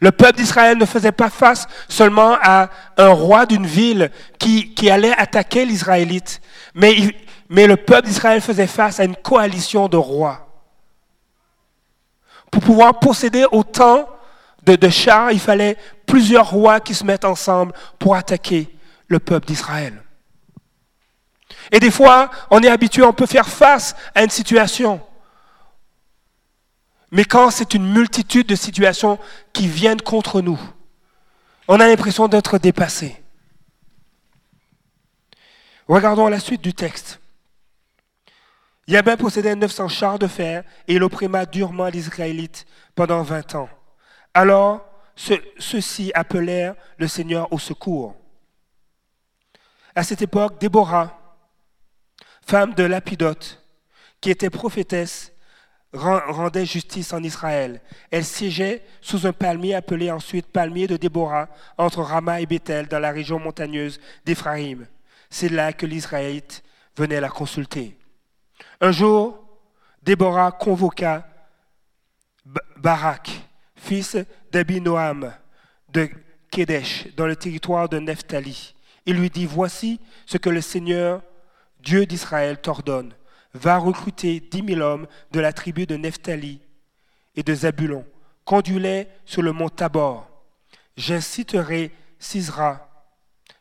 Le 0.01 0.11
peuple 0.11 0.37
d'Israël 0.37 0.77
ne 0.77 0.85
faisait 0.85 1.11
pas 1.11 1.29
face 1.29 1.67
seulement 1.87 2.37
à 2.41 2.69
un 2.97 3.09
roi 3.09 3.45
d'une 3.45 3.65
ville 3.65 4.11
qui, 4.39 4.89
allait 4.89 5.15
attaquer 5.17 5.65
l'Israélite, 5.65 6.41
mais, 6.73 6.95
mais 7.49 7.67
le 7.67 7.77
peuple 7.77 8.07
d'Israël 8.07 8.41
faisait 8.41 8.67
face 8.67 8.99
à 8.99 9.05
une 9.05 9.15
coalition 9.15 9.87
de 9.87 9.97
rois. 9.97 10.41
Pour 12.51 12.61
pouvoir 12.61 12.99
posséder 12.99 13.45
autant 13.51 14.07
de, 14.63 14.75
de 14.75 14.89
chars, 14.89 15.31
il 15.31 15.39
fallait 15.39 15.77
plusieurs 16.05 16.49
rois 16.49 16.79
qui 16.79 16.93
se 16.93 17.03
mettent 17.03 17.25
ensemble 17.25 17.73
pour 17.99 18.15
attaquer 18.15 18.69
le 19.07 19.19
peuple 19.19 19.47
d'Israël. 19.47 20.01
Et 21.71 21.79
des 21.79 21.91
fois, 21.91 22.29
on 22.51 22.61
est 22.61 22.69
habitué, 22.69 23.03
on 23.03 23.13
peut 23.13 23.25
faire 23.25 23.47
face 23.47 23.95
à 24.13 24.23
une 24.23 24.29
situation. 24.29 25.01
Mais 27.15 27.23
quand 27.23 27.49
c'est 27.49 27.73
une 27.73 27.89
multitude 27.93 28.45
de 28.45 28.55
situations 28.55 29.17
qui 29.53 29.69
viennent 29.69 30.01
contre 30.01 30.41
nous, 30.41 30.59
on 31.69 31.79
a 31.79 31.87
l'impression 31.87 32.27
d'être 32.27 32.57
dépassé. 32.57 33.23
Regardons 35.87 36.27
la 36.27 36.41
suite 36.41 36.61
du 36.61 36.73
texte. 36.73 37.21
Yabin 38.85 39.15
possédait 39.15 39.55
900 39.55 39.87
chars 39.87 40.19
de 40.19 40.27
fer 40.27 40.65
et 40.89 40.95
il 40.95 41.03
opprimait 41.03 41.45
durement 41.45 41.87
les 41.87 41.99
Israélites 41.99 42.65
pendant 42.95 43.23
20 43.23 43.55
ans. 43.55 43.69
Alors, 44.33 44.85
ceux-ci 45.15 46.11
appelèrent 46.15 46.75
le 46.97 47.07
Seigneur 47.07 47.47
au 47.53 47.59
secours. 47.59 48.13
À 49.95 50.03
cette 50.03 50.21
époque, 50.21 50.59
Déborah, 50.59 51.17
femme 52.45 52.73
de 52.73 52.83
Lapidote, 52.83 53.63
qui 54.19 54.31
était 54.31 54.49
prophétesse, 54.49 55.31
rendait 55.95 56.65
justice 56.65 57.13
en 57.13 57.23
Israël. 57.23 57.81
Elle 58.11 58.25
siégeait 58.25 58.83
sous 59.01 59.25
un 59.25 59.33
palmier 59.33 59.75
appelé 59.75 60.11
ensuite 60.11 60.47
palmier 60.47 60.87
de 60.87 60.97
Déborah, 60.97 61.49
entre 61.77 62.01
Rama 62.01 62.41
et 62.41 62.45
Bethel, 62.45 62.87
dans 62.87 62.99
la 62.99 63.11
région 63.11 63.39
montagneuse 63.39 63.99
d'Éphraïm. 64.25 64.87
C'est 65.29 65.49
là 65.49 65.73
que 65.73 65.85
l'Israélite 65.85 66.63
venait 66.95 67.21
la 67.21 67.29
consulter. 67.29 67.97
Un 68.81 68.91
jour, 68.91 69.39
Déborah 70.03 70.51
convoqua 70.51 71.27
Barak, 72.77 73.31
fils 73.75 74.17
d'Abinoam 74.51 75.33
de 75.89 76.09
Kedesh, 76.51 77.07
dans 77.15 77.25
le 77.25 77.35
territoire 77.35 77.89
de 77.89 77.99
Nephtali. 77.99 78.75
Il 79.05 79.17
lui 79.17 79.29
dit, 79.29 79.45
voici 79.45 79.99
ce 80.25 80.37
que 80.37 80.49
le 80.49 80.61
Seigneur, 80.61 81.21
Dieu 81.79 82.05
d'Israël, 82.05 82.59
t'ordonne 82.59 83.13
va 83.55 83.77
recruter 83.77 84.39
dix 84.39 84.61
mille 84.61 84.81
hommes 84.81 85.07
de 85.31 85.39
la 85.39 85.53
tribu 85.53 85.85
de 85.85 85.95
Nephtali 85.95 86.61
et 87.35 87.43
de 87.43 87.55
Zabulon. 87.55 88.05
Conduis-les 88.43 89.07
sur 89.25 89.41
le 89.41 89.53
mont 89.53 89.69
Tabor. 89.69 90.29
J'inciterai 90.97 91.91
Sisra, 92.19 92.89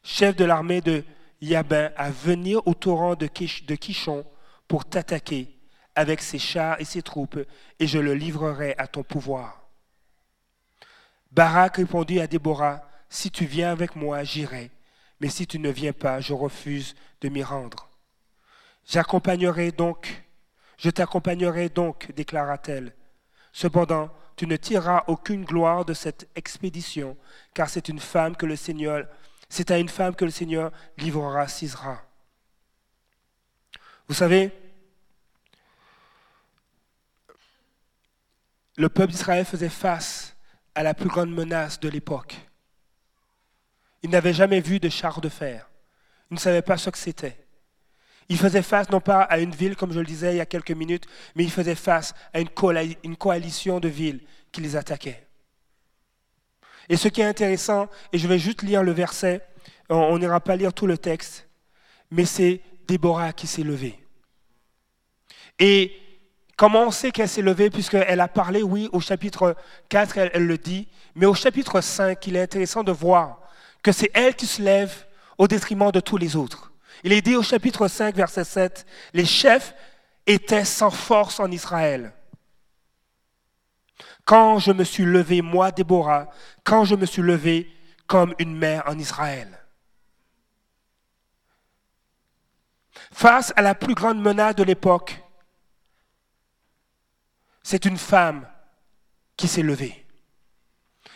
chef 0.03 0.37
de 0.37 0.45
l'armée 0.45 0.81
de 0.81 1.05
Yabin, 1.41 1.91
à 1.97 2.11
venir 2.11 2.67
au 2.67 2.75
torrent 2.75 3.15
de, 3.15 3.27
Kishon 3.27 4.25
pour 4.69 4.85
t'attaquer 4.85 5.49
avec 5.95 6.21
ses 6.21 6.39
chars 6.39 6.81
et 6.81 6.85
ses 6.85 7.03
troupes, 7.03 7.39
et 7.79 7.87
je 7.87 7.99
le 7.99 8.15
livrerai 8.15 8.75
à 8.79 8.87
ton 8.89 9.03
pouvoir. 9.03 9.69
Barak 11.31 11.77
répondit 11.77 12.21
à 12.21 12.27
Déborah, 12.27 12.89
Si 13.09 13.31
tu 13.31 13.45
viens 13.45 13.71
avec 13.71 13.95
moi, 13.95 14.25
j'irai, 14.25 14.71
mais 15.21 15.29
si 15.29 15.47
tu 15.47 15.59
ne 15.59 15.71
viens 15.71 15.93
pas, 15.93 16.21
je 16.21 16.33
refuse 16.33 16.97
de 17.21 17.29
m'y 17.29 17.43
rendre. 17.43 17.94
J'accompagnerai 18.87 19.73
donc, 19.73 20.25
je 20.77 20.91
t'accompagnerai 20.91 21.69
donc, 21.69 22.13
déclara-t-elle. 22.13 22.95
Cependant, 23.53 24.11
tu 24.37 24.47
ne 24.47 24.57
tireras 24.57 25.05
aucune 25.07 25.45
gloire 25.45 25.85
de 25.85 25.95
cette 25.95 26.29
expédition, 26.35 27.17
car 27.55 27.69
c'est 27.69 27.89
à 27.89 27.93
une 27.93 28.01
femme 28.01 28.37
que 28.37 28.47
le 28.47 28.57
Seigneur 30.31 30.73
livrera 30.99 31.49
Sisera. 31.49 32.03
Vous 34.09 34.15
savez, 34.15 34.53
le 38.77 38.89
peuple 38.89 39.13
d'Israël 39.13 39.45
faisait 39.45 39.69
face 39.69 40.37
à 40.75 40.83
la 40.83 40.95
plus 40.95 41.09
grande 41.09 41.31
menace 41.31 41.79
de 41.79 41.89
l'époque. 41.89 42.37
Il 44.03 44.11
n'avait 44.11 44.35
jamais 44.35 44.61
vu 44.61 44.81
de 44.81 44.89
char 44.89 45.21
de 45.21 45.29
fer. 45.29 45.71
Il 46.31 46.35
ne 46.35 46.41
savait 46.41 46.63
pas 46.63 46.77
ce 46.77 46.91
que 46.91 46.99
c'était. 46.99 47.44
Il 48.29 48.39
faisait 48.39 48.63
face 48.63 48.91
non 48.91 49.01
pas 49.01 49.23
à 49.23 49.39
une 49.39 49.51
ville, 49.51 49.77
comme 49.77 49.93
je 49.93 50.01
le 50.01 50.07
disais 50.07 50.35
il 50.35 50.39
y 50.39 50.41
a 50.41 50.47
quelques 50.47 50.71
minutes, 50.71 51.07
mais 51.35 51.45
il 51.45 51.51
faisait 51.51 51.75
face 51.75 52.15
à 52.33 52.41
une, 52.41 52.49
coalition 53.17 53.81
de 53.81 53.89
villes 53.89 54.21
qui 54.51 54.61
les 54.61 54.77
attaquaient. 54.77 55.27
Et 56.89 56.97
ce 56.97 57.09
qui 57.09 57.21
est 57.21 57.27
intéressant, 57.27 57.89
et 58.13 58.19
je 58.19 58.29
vais 58.29 58.39
juste 58.39 58.63
lire 58.63 58.83
le 58.83 58.93
verset, 58.93 59.43
on 59.89 60.19
n'ira 60.19 60.41
pas 60.41 60.57
lire 60.57 60.73
tout 60.73 60.87
le 60.87 60.99
texte, 60.99 61.49
mais 62.11 62.25
c'est 62.25 62.61
Déborah 62.87 63.33
qui 63.33 63.47
s'est 63.47 63.63
levée. 63.63 63.99
Et 65.59 65.93
comment 66.57 66.85
on 66.85 66.91
sait 66.91 67.11
qu'elle 67.11 67.29
s'est 67.29 67.43
levée? 67.43 67.71
Puisqu'elle 67.71 68.21
a 68.21 68.29
parlé, 68.29 68.63
oui, 68.63 68.89
au 68.93 69.01
chapitre 69.01 69.57
4, 69.89 70.19
elle, 70.19 70.31
elle, 70.35 70.47
le 70.47 70.59
dit, 70.59 70.89
mais 71.15 71.27
au 71.27 71.35
chapitre 71.35 71.81
5, 71.81 72.27
il 72.27 72.37
est 72.37 72.43
intéressant 72.43 72.83
de 72.83 72.93
voir 72.93 73.41
que 73.83 73.93
c'est 73.93 74.11
elle 74.15 74.35
qui 74.35 74.47
se 74.47 74.63
lève 74.63 75.07
au 75.39 75.49
détriment 75.49 75.91
de 75.91 76.01
tous 76.01 76.17
les 76.17 76.37
autres. 76.37 76.74
Il 77.03 77.13
est 77.13 77.23
dit 77.23 77.37
au 77.37 77.43
chapitre 77.43 77.89
5, 77.89 78.15
verset 78.15 78.45
7, 78.45 78.87
les 79.13 79.25
chefs 79.25 79.75
étaient 80.27 80.65
sans 80.65 80.91
force 80.91 81.41
en 81.41 81.51
Israël. 81.51 82.13
Quand 84.25 84.59
je 84.59 84.73
me 84.73 84.85
suis 84.85 85.05
levé, 85.05 85.43
moi, 85.43 85.71
Déborah, 85.71 86.31
quand 86.63 86.85
je 86.85 86.95
me 86.95 87.05
suis 87.05 87.23
levé 87.23 87.71
comme 88.07 88.35
une 88.39 88.57
mère 88.57 88.85
en 88.87 88.99
Israël. 88.99 89.59
Face 93.13 93.53
à 93.57 93.63
la 93.63 93.75
plus 93.75 93.95
grande 93.95 94.21
menace 94.21 94.57
de 94.57 94.63
l'époque, 94.63 95.23
c'est 97.63 97.85
une 97.85 97.99
femme 97.99 98.47
qui 99.37 99.49
s'est 99.49 99.63
levée. 99.63 100.05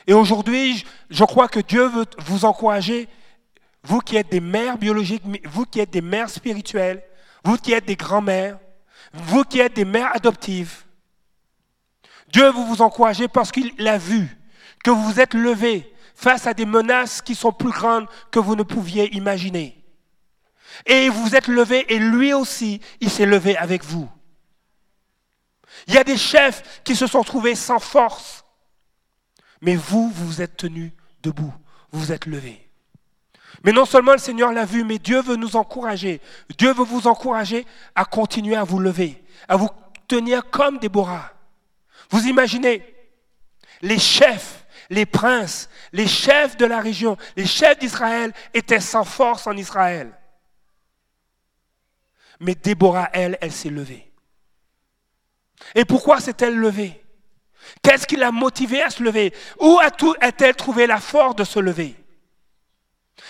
Et 0.06 0.14
aujourd'hui, 0.14 0.84
je 1.10 1.24
crois 1.24 1.48
que 1.48 1.60
Dieu 1.60 1.86
veut 1.88 2.06
vous 2.18 2.44
encourager 2.44 3.08
vous 3.88 4.00
qui 4.00 4.16
êtes 4.16 4.30
des 4.30 4.40
mères 4.40 4.76
biologiques, 4.76 5.22
vous 5.46 5.64
qui 5.64 5.80
êtes 5.80 5.88
des 5.90 6.02
mères 6.02 6.28
spirituelles, 6.28 7.02
vous 7.42 7.56
qui 7.56 7.72
êtes 7.72 7.86
des 7.86 7.96
grands-mères, 7.96 8.58
vous 9.14 9.44
qui 9.44 9.60
êtes 9.60 9.74
des 9.74 9.86
mères 9.86 10.14
adoptives, 10.14 10.84
Dieu 12.30 12.44
veut 12.44 12.66
vous 12.66 12.82
encourager 12.82 13.28
parce 13.28 13.50
qu'il 13.50 13.88
a 13.88 13.96
vu 13.96 14.28
que 14.84 14.90
vous 14.90 15.02
vous 15.02 15.20
êtes 15.20 15.32
levés 15.32 15.90
face 16.14 16.46
à 16.46 16.52
des 16.52 16.66
menaces 16.66 17.22
qui 17.22 17.34
sont 17.34 17.50
plus 17.50 17.70
grandes 17.70 18.06
que 18.30 18.38
vous 18.38 18.56
ne 18.56 18.62
pouviez 18.62 19.16
imaginer. 19.16 19.82
Et 20.84 21.08
vous 21.08 21.24
vous 21.24 21.34
êtes 21.34 21.48
levés 21.48 21.90
et 21.90 21.98
lui 21.98 22.34
aussi, 22.34 22.82
il 23.00 23.08
s'est 23.08 23.24
levé 23.24 23.56
avec 23.56 23.82
vous. 23.84 24.06
Il 25.86 25.94
y 25.94 25.98
a 25.98 26.04
des 26.04 26.18
chefs 26.18 26.82
qui 26.84 26.94
se 26.94 27.06
sont 27.06 27.22
trouvés 27.22 27.54
sans 27.54 27.78
force, 27.78 28.44
mais 29.62 29.76
vous, 29.76 30.10
vous 30.10 30.26
vous 30.26 30.42
êtes 30.42 30.58
tenus 30.58 30.92
debout, 31.22 31.54
vous 31.90 32.00
vous 32.00 32.12
êtes 32.12 32.26
levés. 32.26 32.67
Mais 33.64 33.72
non 33.72 33.84
seulement 33.84 34.12
le 34.12 34.18
Seigneur 34.18 34.52
l'a 34.52 34.64
vu, 34.64 34.84
mais 34.84 34.98
Dieu 34.98 35.20
veut 35.20 35.36
nous 35.36 35.56
encourager. 35.56 36.20
Dieu 36.56 36.72
veut 36.72 36.84
vous 36.84 37.06
encourager 37.06 37.66
à 37.94 38.04
continuer 38.04 38.56
à 38.56 38.64
vous 38.64 38.78
lever, 38.78 39.22
à 39.48 39.56
vous 39.56 39.68
tenir 40.06 40.48
comme 40.50 40.78
Déborah. 40.78 41.32
Vous 42.10 42.26
imaginez, 42.26 42.94
les 43.82 43.98
chefs, 43.98 44.64
les 44.90 45.06
princes, 45.06 45.68
les 45.92 46.06
chefs 46.06 46.56
de 46.56 46.66
la 46.66 46.80
région, 46.80 47.16
les 47.36 47.46
chefs 47.46 47.78
d'Israël 47.78 48.32
étaient 48.54 48.80
sans 48.80 49.04
force 49.04 49.46
en 49.46 49.56
Israël. 49.56 50.12
Mais 52.40 52.54
Déborah, 52.54 53.10
elle, 53.12 53.36
elle 53.40 53.52
s'est 53.52 53.68
levée. 53.70 54.10
Et 55.74 55.84
pourquoi 55.84 56.20
s'est-elle 56.20 56.56
levée? 56.56 57.04
Qu'est-ce 57.82 58.06
qui 58.06 58.16
l'a 58.16 58.30
motivée 58.30 58.82
à 58.82 58.90
se 58.90 59.02
lever? 59.02 59.34
Où 59.60 59.78
a-t-elle 59.80 60.54
trouvé 60.54 60.86
la 60.86 61.00
force 61.00 61.34
de 61.34 61.44
se 61.44 61.58
lever? 61.58 61.96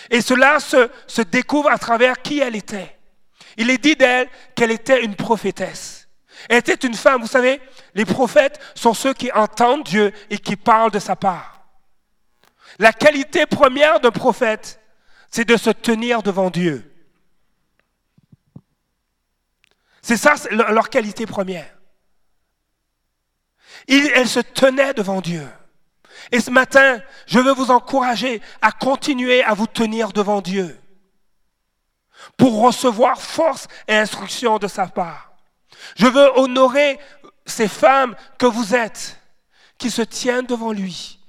Et 0.09 0.21
cela 0.21 0.59
se, 0.59 1.21
découvre 1.21 1.69
à 1.69 1.77
travers 1.77 2.21
qui 2.21 2.39
elle 2.39 2.55
était. 2.55 2.97
Il 3.57 3.69
est 3.69 3.77
dit 3.77 3.95
d'elle 3.95 4.29
qu'elle 4.55 4.71
était 4.71 5.03
une 5.03 5.15
prophétesse. 5.15 6.07
Elle 6.47 6.59
était 6.59 6.87
une 6.87 6.93
femme. 6.93 7.21
Vous 7.21 7.27
savez, 7.27 7.59
les 7.93 8.05
prophètes 8.05 8.59
sont 8.75 8.93
ceux 8.93 9.13
qui 9.13 9.31
entendent 9.31 9.83
Dieu 9.83 10.13
et 10.29 10.37
qui 10.37 10.55
parlent 10.55 10.91
de 10.91 10.99
sa 10.99 11.15
part. 11.15 11.67
La 12.77 12.93
qualité 12.93 13.45
première 13.45 13.99
d'un 13.99 14.11
prophète, 14.11 14.79
c'est 15.29 15.45
de 15.45 15.57
se 15.57 15.69
tenir 15.69 16.23
devant 16.23 16.49
Dieu. 16.49 16.85
C'est 20.01 20.17
ça 20.17 20.35
leur 20.49 20.89
qualité 20.89 21.25
première. 21.25 21.69
elle 23.87 24.29
se 24.29 24.39
tenait 24.39 24.93
devant 24.93 25.19
Dieu. 25.19 25.45
Et 26.31 26.39
ce 26.39 26.51
matin, 26.51 27.01
je 27.27 27.39
veux 27.39 27.53
vous 27.53 27.71
encourager 27.71 28.41
à 28.61 28.71
continuer 28.71 29.43
à 29.43 29.53
vous 29.53 29.67
tenir 29.67 30.11
devant 30.11 30.41
Dieu 30.41 30.79
pour 32.37 32.61
recevoir 32.61 33.21
force 33.21 33.67
et 33.87 33.95
instruction 33.95 34.59
de 34.59 34.67
sa 34.67 34.87
part. 34.87 35.33
Je 35.95 36.07
veux 36.07 36.37
honorer 36.37 36.99
ces 37.45 37.67
femmes 37.67 38.15
que 38.37 38.45
vous 38.45 38.75
êtes, 38.75 39.19
qui 39.77 39.89
se 39.89 40.01
tiennent 40.01 40.45
devant 40.45 40.71
lui, 40.71 41.19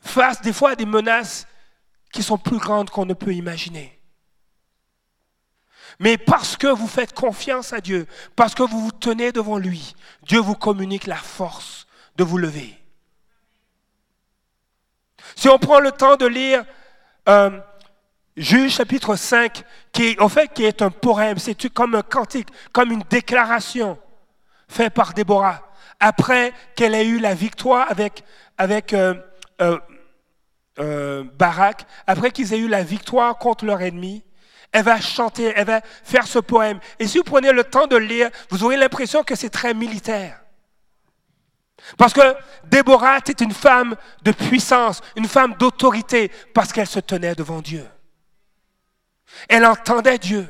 face 0.00 0.40
des 0.42 0.52
fois 0.52 0.70
à 0.70 0.76
des 0.76 0.86
menaces 0.86 1.46
qui 2.12 2.22
sont 2.22 2.38
plus 2.38 2.58
grandes 2.58 2.90
qu'on 2.90 3.06
ne 3.06 3.14
peut 3.14 3.34
imaginer. 3.34 4.00
Mais 5.98 6.16
parce 6.16 6.56
que 6.56 6.66
vous 6.66 6.88
faites 6.88 7.12
confiance 7.12 7.72
à 7.72 7.80
Dieu, 7.80 8.06
parce 8.34 8.54
que 8.54 8.62
vous 8.62 8.80
vous 8.80 8.92
tenez 8.92 9.32
devant 9.32 9.58
lui, 9.58 9.94
Dieu 10.22 10.40
vous 10.40 10.54
communique 10.54 11.06
la 11.06 11.16
force 11.16 11.86
de 12.16 12.24
vous 12.24 12.38
lever. 12.38 12.79
Si 15.36 15.48
on 15.48 15.58
prend 15.58 15.80
le 15.80 15.92
temps 15.92 16.16
de 16.16 16.26
lire 16.26 16.64
euh, 17.28 17.50
chapitre 18.68 19.16
5, 19.16 19.62
qui, 19.92 20.16
en 20.20 20.28
fait, 20.28 20.58
est 20.60 20.82
un 20.82 20.90
poème, 20.90 21.38
c'est 21.38 21.68
comme 21.72 21.94
un 21.94 22.02
cantique, 22.02 22.48
comme 22.72 22.92
une 22.92 23.02
déclaration 23.10 23.98
faite 24.68 24.94
par 24.94 25.14
Déborah, 25.14 25.70
après 25.98 26.52
qu'elle 26.76 26.94
ait 26.94 27.06
eu 27.06 27.18
la 27.18 27.34
victoire 27.34 27.86
avec, 27.90 28.24
avec 28.56 28.94
euh, 28.94 29.14
euh, 30.78 31.24
Barak, 31.38 31.84
après 32.06 32.30
qu'ils 32.30 32.54
aient 32.54 32.58
eu 32.58 32.68
la 32.68 32.82
victoire 32.82 33.36
contre 33.36 33.64
leur 33.64 33.82
ennemi, 33.82 34.24
elle 34.72 34.84
va 34.84 35.00
chanter, 35.00 35.52
elle 35.56 35.66
va 35.66 35.80
faire 36.04 36.26
ce 36.26 36.38
poème. 36.38 36.78
Et 36.98 37.06
si 37.06 37.18
vous 37.18 37.24
prenez 37.24 37.52
le 37.52 37.64
temps 37.64 37.86
de 37.86 37.96
lire, 37.96 38.30
vous 38.50 38.64
aurez 38.64 38.76
l'impression 38.76 39.24
que 39.24 39.34
c'est 39.34 39.50
très 39.50 39.74
militaire. 39.74 40.40
Parce 41.96 42.12
que 42.12 42.34
Déborah 42.64 43.18
était 43.18 43.44
une 43.44 43.52
femme 43.52 43.96
de 44.22 44.32
puissance, 44.32 45.00
une 45.16 45.28
femme 45.28 45.54
d'autorité, 45.54 46.30
parce 46.54 46.72
qu'elle 46.72 46.86
se 46.86 47.00
tenait 47.00 47.34
devant 47.34 47.60
Dieu. 47.60 47.86
Elle 49.48 49.64
entendait 49.64 50.18
Dieu 50.18 50.46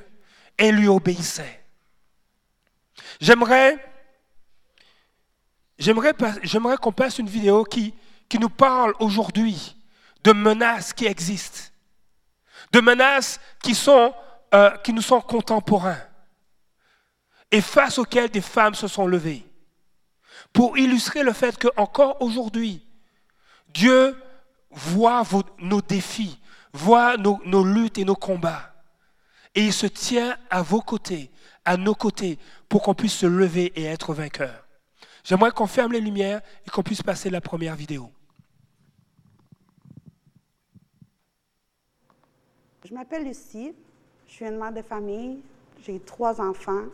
et 0.58 0.72
lui 0.72 0.88
obéissait. 0.88 1.64
J'aimerais, 3.20 3.76
j'aimerais, 5.78 6.76
qu'on 6.80 6.92
passe 6.92 7.18
une 7.18 7.28
vidéo 7.28 7.64
qui, 7.64 7.94
nous 8.38 8.48
parle 8.48 8.94
aujourd'hui 9.00 9.76
de 10.22 10.32
menaces 10.32 10.92
qui 10.92 11.06
existent, 11.06 11.70
de 12.72 12.80
menaces 12.80 13.40
qui, 13.62 13.76
euh, 14.54 14.76
qui 14.78 14.92
nous 14.92 15.02
sont 15.02 15.20
contemporains 15.20 16.00
et 17.50 17.60
face 17.60 17.98
auxquelles 17.98 18.30
des 18.30 18.40
femmes 18.40 18.74
se 18.74 18.86
sont 18.86 19.06
levées 19.06 19.49
pour 20.52 20.78
illustrer 20.78 21.22
le 21.22 21.32
fait 21.32 21.56
qu'encore 21.58 22.20
aujourd'hui, 22.20 22.86
Dieu 23.72 24.16
voit 24.70 25.22
nos 25.58 25.80
défis, 25.80 26.38
voit 26.72 27.16
nos, 27.16 27.40
nos 27.44 27.64
luttes 27.64 27.98
et 27.98 28.04
nos 28.04 28.14
combats. 28.16 28.74
Et 29.54 29.64
il 29.64 29.72
se 29.72 29.86
tient 29.86 30.36
à 30.48 30.62
vos 30.62 30.80
côtés, 30.80 31.30
à 31.64 31.76
nos 31.76 31.94
côtés, 31.94 32.38
pour 32.68 32.82
qu'on 32.82 32.94
puisse 32.94 33.14
se 33.14 33.26
lever 33.26 33.72
et 33.76 33.84
être 33.84 34.14
vainqueur. 34.14 34.66
J'aimerais 35.24 35.50
qu'on 35.50 35.66
ferme 35.66 35.92
les 35.92 36.00
lumières 36.00 36.40
et 36.66 36.70
qu'on 36.70 36.82
puisse 36.82 37.02
passer 37.02 37.30
la 37.30 37.40
première 37.40 37.76
vidéo. 37.76 38.10
Je 42.84 42.94
m'appelle 42.94 43.24
Lucie, 43.24 43.72
je 44.26 44.32
suis 44.32 44.46
une 44.46 44.56
mère 44.56 44.72
de 44.72 44.82
famille, 44.82 45.42
j'ai 45.84 46.00
trois 46.00 46.40
enfants 46.40 46.86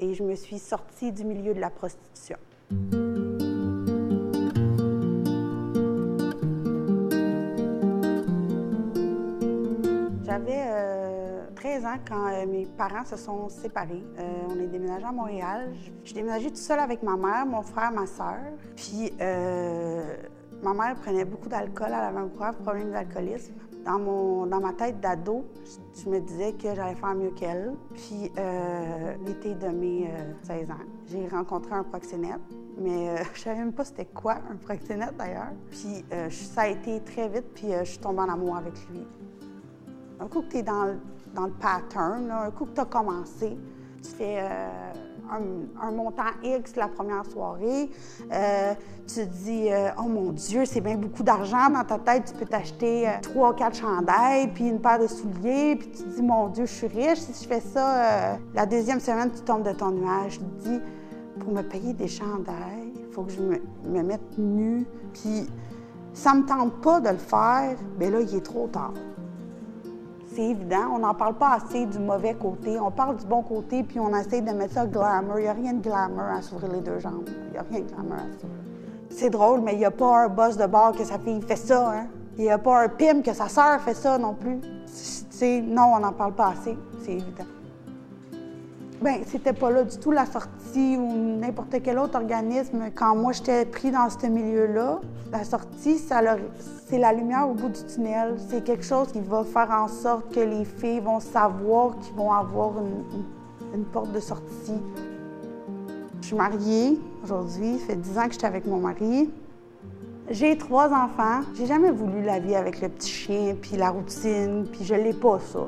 et 0.00 0.14
je 0.14 0.22
me 0.22 0.34
suis 0.34 0.58
sortie 0.58 1.12
du 1.12 1.24
milieu 1.24 1.54
de 1.54 1.60
la 1.60 1.70
prostitution. 1.70 2.38
J'avais 10.24 10.64
euh, 10.66 11.46
13 11.54 11.84
ans 11.84 11.96
quand 12.08 12.26
euh, 12.32 12.46
mes 12.46 12.66
parents 12.66 13.04
se 13.04 13.16
sont 13.16 13.48
séparés. 13.48 14.02
Euh, 14.18 14.22
on 14.48 14.58
est 14.58 14.66
déménagé 14.66 15.04
à 15.04 15.12
Montréal. 15.12 15.74
Je 16.02 16.08
suis 16.08 16.14
déménagée 16.14 16.48
toute 16.48 16.56
seule 16.56 16.80
avec 16.80 17.02
ma 17.02 17.16
mère, 17.16 17.46
mon 17.46 17.62
frère, 17.62 17.92
ma 17.92 18.06
sœur. 18.06 18.38
Puis 18.76 19.12
ma 19.18 20.72
mère 20.72 20.94
prenait 21.02 21.24
beaucoup 21.24 21.48
d'alcool 21.48 21.92
à 21.92 22.10
l'avant-coureur, 22.10 22.54
problème 22.54 22.90
d'alcoolisme. 22.90 23.52
Dans, 23.84 23.98
mon, 23.98 24.46
dans 24.46 24.60
ma 24.60 24.72
tête 24.72 24.98
d'ado, 25.00 25.44
je, 25.94 26.08
me 26.08 26.18
disais 26.20 26.52
que 26.54 26.74
j'allais 26.74 26.94
faire 26.94 27.14
mieux 27.14 27.30
qu'elle. 27.30 27.74
Puis 27.94 28.32
euh, 28.38 29.14
l'été 29.26 29.54
de 29.54 29.68
mes 29.68 30.06
euh, 30.06 30.32
16 30.42 30.70
ans, 30.70 30.74
j'ai 31.06 31.28
rencontré 31.28 31.74
un 31.74 31.82
proxénète. 31.84 32.40
Mais 32.78 33.10
euh, 33.10 33.16
je 33.34 33.40
savais 33.40 33.58
même 33.58 33.72
pas 33.72 33.84
c'était 33.84 34.06
quoi 34.06 34.36
un 34.50 34.56
proxénète 34.56 35.16
d'ailleurs. 35.18 35.52
Puis 35.70 36.04
euh, 36.12 36.30
ça 36.30 36.62
a 36.62 36.68
été 36.68 37.00
très 37.00 37.28
vite, 37.28 37.46
puis 37.54 37.72
euh, 37.74 37.84
je 37.84 37.90
suis 37.90 37.98
tombée 37.98 38.20
en 38.20 38.30
amour 38.30 38.56
avec 38.56 38.74
lui. 38.90 39.06
Un 40.18 40.28
coup 40.28 40.42
que 40.42 40.48
tu 40.48 40.56
es 40.58 40.62
dans, 40.62 40.84
le- 40.84 40.98
dans 41.34 41.44
le 41.46 41.52
pattern, 41.52 42.30
un 42.30 42.50
coup 42.50 42.64
que 42.66 42.74
tu 42.74 42.80
as 42.80 42.84
commencé, 42.86 43.58
tu 44.02 44.10
fais 44.10 44.38
euh, 44.40 44.92
un, 45.80 45.90
montant 45.90 46.22
X 46.42 46.76
la 46.76 46.88
première 46.88 47.24
soirée, 47.26 47.90
euh, 48.32 48.74
tu 49.06 49.14
te 49.14 49.20
dis 49.44 49.70
euh, 49.70 49.90
Oh 49.98 50.08
mon 50.08 50.32
Dieu, 50.32 50.64
c'est 50.64 50.80
bien 50.80 50.96
beaucoup 50.96 51.22
d'argent. 51.22 51.70
Dans 51.70 51.84
ta 51.84 51.98
tête, 51.98 52.24
tu 52.26 52.34
peux 52.34 52.46
t'acheter 52.46 53.08
euh, 53.08 53.12
trois, 53.22 53.54
quatre 53.54 53.76
chandails, 53.76 54.48
puis 54.48 54.68
une 54.68 54.80
paire 54.80 54.98
de 54.98 55.06
souliers, 55.06 55.76
puis 55.76 55.88
tu 55.90 56.02
te 56.02 56.14
dis 56.16 56.22
Mon 56.22 56.48
Dieu, 56.48 56.66
je 56.66 56.72
suis 56.72 56.86
riche. 56.86 57.18
Si 57.18 57.44
je 57.44 57.48
fais 57.48 57.60
ça, 57.60 58.38
la 58.54 58.66
deuxième 58.66 59.00
semaine, 59.00 59.30
tu 59.30 59.42
tombes 59.42 59.66
de 59.66 59.72
ton 59.72 59.90
nuage. 59.90 60.38
Tu 60.38 60.44
te 60.44 60.68
dis 60.68 60.80
Pour 61.38 61.52
me 61.52 61.62
payer 61.62 61.92
des 61.92 62.08
chandails, 62.08 62.92
il 62.96 63.12
faut 63.12 63.22
que 63.22 63.32
je 63.32 63.40
me, 63.40 63.60
me 63.86 64.02
mette 64.02 64.38
nue, 64.38 64.86
puis 65.12 65.48
ça 66.12 66.34
me 66.34 66.44
tente 66.46 66.80
pas 66.80 67.00
de 67.00 67.10
le 67.10 67.18
faire, 67.18 67.76
mais 67.98 68.10
là, 68.10 68.20
il 68.20 68.34
est 68.34 68.44
trop 68.44 68.68
tard. 68.68 68.94
C'est 70.34 70.42
évident, 70.42 70.88
on 70.96 70.98
n'en 70.98 71.14
parle 71.14 71.34
pas 71.34 71.52
assez 71.54 71.86
du 71.86 72.00
mauvais 72.00 72.34
côté. 72.34 72.80
On 72.80 72.90
parle 72.90 73.16
du 73.16 73.24
bon 73.24 73.42
côté, 73.42 73.84
puis 73.84 74.00
on 74.00 74.12
essaie 74.16 74.40
de 74.40 74.50
mettre 74.50 74.74
ça 74.74 74.84
glamour. 74.84 75.38
Il 75.38 75.42
n'y 75.42 75.48
a 75.48 75.52
rien 75.52 75.74
de 75.74 75.80
glamour 75.80 76.24
à 76.24 76.42
s'ouvrir 76.42 76.72
les 76.72 76.80
deux 76.80 76.98
jambes. 76.98 77.28
Il 77.28 77.52
n'y 77.52 77.58
a 77.58 77.64
rien 77.70 77.80
de 77.80 77.86
glamour 77.92 78.14
à 78.14 78.40
ça. 78.40 78.46
C'est 79.10 79.30
drôle, 79.30 79.60
mais 79.60 79.74
il 79.74 79.78
n'y 79.78 79.84
a 79.84 79.92
pas 79.92 80.24
un 80.24 80.28
boss 80.28 80.56
de 80.56 80.66
bar 80.66 80.90
que 80.90 81.04
sa 81.04 81.20
fille 81.20 81.40
fait 81.40 81.54
ça. 81.54 81.88
Hein? 81.88 82.06
Il 82.36 82.42
n'y 82.42 82.50
a 82.50 82.58
pas 82.58 82.82
un 82.82 82.88
pim 82.88 83.22
que 83.22 83.32
sa 83.32 83.48
sœur 83.48 83.80
fait 83.80 83.94
ça 83.94 84.18
non 84.18 84.34
plus. 84.34 84.60
C'est, 84.86 85.60
non, 85.60 85.92
on 85.94 86.00
n'en 86.00 86.12
parle 86.12 86.32
pas 86.32 86.48
assez. 86.48 86.76
C'est 87.04 87.12
évident. 87.12 87.44
Ben, 89.04 89.20
c'était 89.26 89.52
pas 89.52 89.70
là 89.70 89.84
du 89.84 89.98
tout 89.98 90.12
la 90.12 90.24
sortie 90.24 90.96
ou 90.96 91.38
n'importe 91.38 91.76
quel 91.84 91.98
autre 91.98 92.16
organisme. 92.16 92.84
Quand 92.94 93.14
moi 93.14 93.32
j'étais 93.32 93.66
pris 93.66 93.90
dans 93.90 94.08
ce 94.08 94.26
milieu-là, 94.26 94.98
la 95.30 95.44
sortie, 95.44 95.98
c'est 95.98 96.98
la 96.98 97.12
lumière 97.12 97.46
au 97.50 97.52
bout 97.52 97.68
du 97.68 97.84
tunnel. 97.84 98.36
C'est 98.48 98.64
quelque 98.64 98.82
chose 98.82 99.12
qui 99.12 99.20
va 99.20 99.44
faire 99.44 99.70
en 99.70 99.88
sorte 99.88 100.34
que 100.34 100.40
les 100.40 100.64
filles 100.64 101.00
vont 101.00 101.20
savoir 101.20 101.98
qu'ils 101.98 102.14
vont 102.14 102.32
avoir 102.32 102.72
une, 103.74 103.84
porte 103.84 104.10
de 104.10 104.20
sortie. 104.20 104.80
Je 106.22 106.26
suis 106.28 106.36
mariée 106.36 106.98
aujourd'hui, 107.24 107.80
ça 107.80 107.88
fait 107.88 107.96
10 107.96 108.18
ans 108.18 108.26
que 108.28 108.32
j'étais 108.32 108.46
avec 108.46 108.64
mon 108.64 108.78
mari. 108.78 109.28
J'ai 110.30 110.56
trois 110.56 110.86
enfants. 110.86 111.42
J'ai 111.54 111.66
jamais 111.66 111.90
voulu 111.90 112.22
la 112.22 112.38
vie 112.38 112.54
avec 112.54 112.80
le 112.80 112.88
petit 112.88 113.10
chien, 113.10 113.54
puis 113.60 113.76
la 113.76 113.90
routine, 113.90 114.64
puis 114.72 114.82
je 114.82 114.94
l'ai 114.94 115.12
pas, 115.12 115.40
ça. 115.40 115.66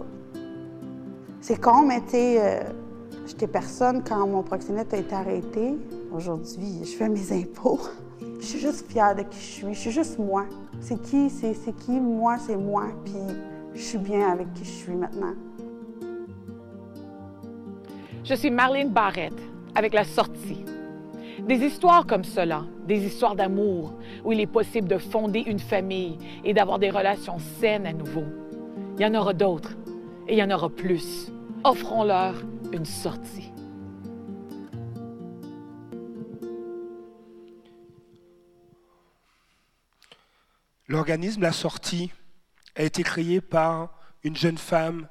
C'est 1.42 1.60
con, 1.60 1.82
mais 1.86 2.00
tu 2.00 2.12
sais, 2.12 2.36
euh, 2.40 2.62
j'étais 3.26 3.46
personne 3.46 4.02
quand 4.02 4.26
mon 4.26 4.42
proxénète 4.42 4.94
a 4.94 4.98
été 4.98 5.14
arrêté. 5.14 5.74
Aujourd'hui, 6.14 6.80
je 6.84 6.96
fais 6.96 7.08
mes 7.08 7.32
impôts. 7.32 7.80
Je 8.40 8.44
suis 8.44 8.58
juste 8.58 8.90
fière 8.90 9.14
de 9.14 9.22
qui 9.22 9.38
je 9.38 9.44
suis. 9.44 9.74
Je 9.74 9.78
suis 9.78 9.90
juste 9.90 10.18
moi. 10.18 10.44
C'est 10.80 11.00
qui, 11.02 11.30
c'est 11.30 11.54
qui, 11.76 11.92
moi, 11.92 12.38
c'est 12.38 12.56
moi. 12.56 12.84
Puis 13.04 13.14
je 13.74 13.82
suis 13.82 13.98
bien 13.98 14.28
avec 14.28 14.52
qui 14.54 14.64
je 14.64 14.70
suis 14.70 14.94
maintenant. 14.94 15.34
Je 18.24 18.34
suis 18.34 18.50
Marlene 18.50 18.90
Barrette 18.90 19.40
avec 19.74 19.94
la 19.94 20.04
sortie. 20.04 20.64
Des 21.46 21.56
histoires 21.56 22.06
comme 22.06 22.24
cela, 22.24 22.64
des 22.86 23.04
histoires 23.04 23.36
d'amour 23.36 23.92
où 24.24 24.32
il 24.32 24.40
est 24.40 24.46
possible 24.46 24.88
de 24.88 24.98
fonder 24.98 25.44
une 25.46 25.58
famille 25.58 26.18
et 26.44 26.54
d'avoir 26.54 26.78
des 26.78 26.90
relations 26.90 27.38
saines 27.60 27.86
à 27.86 27.92
nouveau. 27.92 28.24
Il 28.98 29.02
y 29.02 29.06
en 29.06 29.14
aura 29.14 29.32
d'autres 29.32 29.76
et 30.26 30.32
il 30.32 30.38
y 30.38 30.42
en 30.42 30.50
aura 30.50 30.70
plus. 30.70 31.30
Offrons-leur 31.62 32.34
une 32.72 32.86
sortie. 32.86 33.52
L'organisme 40.88 41.42
La 41.42 41.52
Sortie 41.52 42.12
a 42.76 42.82
été 42.82 43.02
créé 43.02 43.40
par 43.40 43.98
une 44.22 44.36
jeune 44.36 44.58
femme 44.58 45.08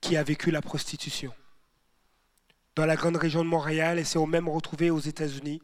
qui 0.00 0.16
a 0.16 0.22
vécu 0.22 0.50
la 0.50 0.62
prostitution. 0.62 1.32
Dans 2.76 2.86
la 2.86 2.94
grande 2.94 3.16
région 3.16 3.42
de 3.42 3.48
Montréal, 3.48 3.98
elle 3.98 4.06
s'est 4.06 4.24
même 4.26 4.48
retrouvée 4.48 4.90
aux 4.90 5.00
États-Unis. 5.00 5.60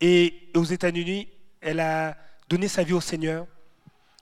Et 0.00 0.50
aux 0.54 0.64
États-Unis, 0.64 1.28
elle 1.60 1.80
a 1.80 2.16
donné 2.48 2.68
sa 2.68 2.82
vie 2.82 2.92
au 2.92 3.00
Seigneur 3.00 3.46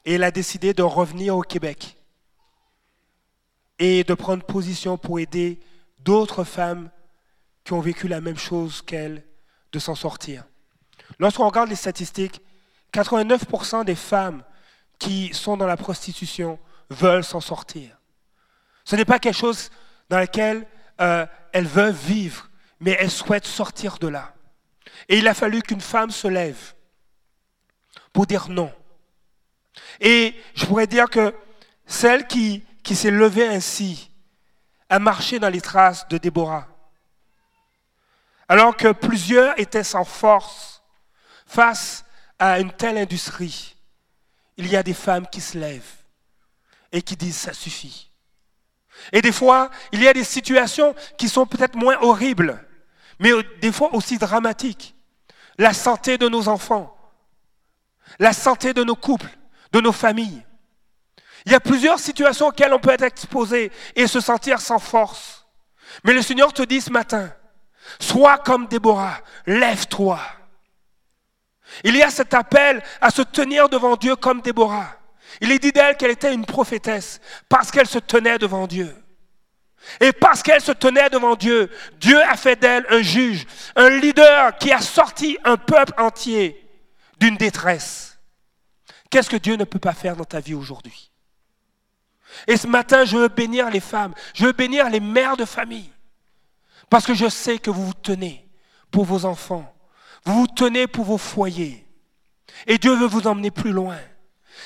et 0.05 0.15
elle 0.15 0.23
a 0.25 0.31
décidé 0.31 0.75
de 0.75 0.83
revenir 0.83 1.37
au 1.37 1.43
Québec 1.43 1.97
et 3.79 4.05
de 4.05 4.15
prendre 4.15 4.45
position 4.45 4.97
pour 4.97 5.19
aider 5.19 5.59
d'autres 6.05 6.45
femmes 6.45 6.91
qui 7.65 7.73
ont 7.73 7.81
vécu 7.81 8.09
la 8.09 8.21
même 8.21 8.39
chose 8.39 8.83
qu'elle 8.83 9.25
de 9.73 9.79
s'en 9.79 9.95
sortir. 9.95 10.45
Lorsqu'on 11.19 11.47
regarde 11.47 11.69
les 11.69 11.77
statistiques, 11.77 12.41
89% 12.93 13.85
des 13.85 13.95
femmes 13.95 14.43
qui 14.99 15.33
sont 15.33 15.57
dans 15.57 15.67
la 15.67 15.77
prostitution 15.77 16.59
veulent 16.91 17.25
s'en 17.25 17.41
sortir. 17.41 17.97
Ce 18.85 18.97
n'est 18.97 19.05
pas 19.05 19.19
quelque 19.19 19.37
chose 19.37 19.71
dans 20.11 20.19
lequel 20.19 20.67
euh, 21.01 21.27
elles 21.53 21.67
veulent 21.67 21.93
vivre, 21.93 22.51
mais 22.81 22.97
elles 22.99 23.11
souhaitent 23.11 23.47
sortir 23.47 23.99
de 23.99 24.09
là. 24.09 24.35
Et 25.09 25.19
il 25.19 25.29
a 25.29 25.35
fallu 25.35 25.63
qu'une 25.63 25.81
femme 25.81 26.11
se 26.11 26.29
lève 26.29 26.75
pour 28.13 28.27
dire 28.27 28.49
non. 28.49 28.73
Et 30.01 30.35
je 30.55 30.67
pourrais 30.67 30.87
dire 30.87 31.09
que 31.09 31.35
celle 31.87 32.27
qui, 32.27 32.63
qui 32.83 32.95
s'est 32.95 33.11
levée 33.11 33.47
ainsi 33.47 34.12
a 34.93 34.99
marché 34.99 35.39
dans 35.39 35.49
les 35.49 35.63
traces 35.63 36.07
de 36.09 36.19
Déborah. 36.19 36.69
Alors 38.47 38.77
que 38.77 38.93
plusieurs 38.93 39.59
étaient 39.59 39.85
sans 39.85 40.05
force 40.05 40.83
face 41.47 42.05
à 42.39 42.61
une 42.61 42.71
telle 42.71 42.99
industrie, 42.99 43.75
il 44.59 44.67
y 44.67 44.77
a 44.77 44.83
des 44.83 44.93
femmes 44.93 45.27
qui 45.29 45.41
se 45.41 45.57
lèvent 45.57 45.97
et 46.93 47.01
qui 47.01 47.17
disent 47.17 47.39
ça 47.39 47.55
suffit. 47.55 48.11
Et 49.13 49.23
des 49.23 49.33
fois, 49.33 49.71
il 49.93 50.03
y 50.03 50.09
a 50.09 50.13
des 50.13 50.25
situations 50.25 50.95
qui 51.17 51.31
sont 51.31 51.47
peut-être 51.47 51.77
moins 51.77 51.97
horribles, 52.03 52.63
mais 53.19 53.31
des 53.63 53.73
fois 53.73 53.95
aussi 53.95 54.19
dramatiques. 54.19 54.95
La 55.57 55.73
santé 55.73 56.19
de 56.19 56.29
nos 56.29 56.49
enfants, 56.49 56.95
la 58.19 58.35
santé 58.35 58.75
de 58.75 58.85
nos 58.85 58.97
couples, 58.97 59.39
de 59.73 59.81
nos 59.81 59.93
familles. 59.93 60.45
Il 61.47 61.53
y 61.53 61.55
a 61.55 61.61
plusieurs 61.61 61.99
situations 61.99 62.49
auxquelles 62.49 62.73
on 62.73 62.79
peut 62.79 62.91
être 62.91 63.03
exposé 63.03 63.73
et 63.97 64.07
se 64.07 64.21
sentir 64.21 64.61
sans 64.61 64.79
force. 64.79 65.47
Mais 66.05 66.13
le 66.13 66.23
Seigneur 66.23 66.53
te 66.53 66.63
dit 66.63 66.81
ce 66.81 66.91
matin, 66.91 67.31
sois 68.01 68.39
comme 68.39 68.67
Déborah, 68.67 69.19
lève-toi. 69.47 70.21
Il 71.85 71.97
y 71.97 72.03
a 72.03 72.11
cet 72.11 72.35
appel 72.35 72.83
à 73.01 73.11
se 73.11 73.23
tenir 73.23 73.69
devant 73.69 73.97
Dieu 73.97 74.17
comme 74.17 74.41
Déborah. 74.41 74.97
Il 75.41 75.51
est 75.51 75.59
dit 75.59 75.73
d'elle 75.73 75.97
qu'elle 75.97 76.11
était 76.11 76.35
une 76.35 76.45
prophétesse 76.45 77.21
parce 77.49 77.71
qu'elle 77.71 77.87
se 77.87 77.99
tenait 77.99 78.39
devant 78.39 78.67
Dieu. 78.67 78.95
Et 80.01 80.13
parce 80.13 80.43
qu'elle 80.43 80.61
se 80.61 80.73
tenait 80.73 81.11
devant 81.11 81.35
Dieu, 81.35 81.71
Dieu 81.99 82.21
a 82.23 82.37
fait 82.37 82.57
d'elle 82.57 82.87
un 82.89 83.03
juge, 83.03 83.47
un 83.75 83.89
leader 83.89 84.57
qui 84.59 84.71
a 84.71 84.81
sorti 84.81 85.39
un 85.45 85.57
peuple 85.57 85.95
entier 85.99 86.59
d'une 87.19 87.37
détresse. 87.37 88.19
Qu'est-ce 89.11 89.31
que 89.31 89.37
Dieu 89.37 89.57
ne 89.57 89.65
peut 89.65 89.79
pas 89.79 89.93
faire 89.93 90.17
dans 90.17 90.25
ta 90.25 90.41
vie 90.41 90.55
aujourd'hui? 90.55 91.12
Et 92.47 92.57
ce 92.57 92.67
matin, 92.67 93.05
je 93.05 93.17
veux 93.17 93.29
bénir 93.29 93.71
les 93.71 93.81
femmes, 93.81 94.15
je 94.35 94.47
veux 94.47 94.53
bénir 94.53 94.89
les 94.89 95.01
mères 95.01 95.37
de 95.37 95.45
famille, 95.45 95.91
parce 96.89 97.07
que 97.07 97.15
je 97.15 97.29
sais 97.29 97.59
que 97.59 97.71
vous 97.71 97.87
vous 97.87 97.95
tenez 97.95 98.49
pour 98.91 99.05
vos 99.05 99.25
enfants, 99.25 99.75
vous 100.25 100.41
vous 100.41 100.47
tenez 100.47 100.87
pour 100.87 101.05
vos 101.05 101.19
foyers, 101.19 101.87
et 102.67 102.79
Dieu 102.79 102.95
veut 102.95 103.07
vous 103.07 103.27
emmener 103.27 103.51
plus 103.51 103.73
loin. 103.73 103.99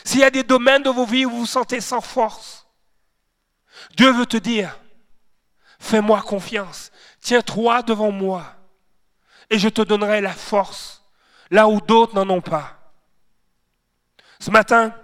S'il 0.05 0.21
y 0.21 0.25
a 0.25 0.31
des 0.31 0.43
domaines 0.43 0.83
de 0.83 0.91
vos 0.91 1.07
vies 1.07 1.27
où 1.27 1.31
vous 1.31 1.39
vous 1.41 1.47
sentez 1.47 1.81
sans 1.81 2.01
force, 2.01 2.67
Dieu 3.97 4.13
veut 4.13 4.27
te 4.27 4.37
dire, 4.37 4.79
fais-moi 5.79 6.23
confiance, 6.23 6.91
tiens-toi 7.21 7.83
devant 7.83 8.11
moi, 8.11 8.45
et 9.51 9.59
je 9.59 9.69
te 9.69 9.83
donnerai 9.83 10.21
la 10.21 10.33
force 10.33 11.05
là 11.51 11.69
où 11.69 11.81
d'autres 11.81 12.15
n'en 12.15 12.29
ont 12.35 12.41
pas. 12.41 12.93
Ce 14.39 14.51
matin, 14.51 14.95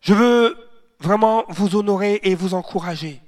je 0.00 0.14
veux 0.14 0.56
vraiment 1.00 1.44
vous 1.48 1.76
honorer 1.76 2.20
et 2.22 2.34
vous 2.34 2.54
encourager. 2.54 3.20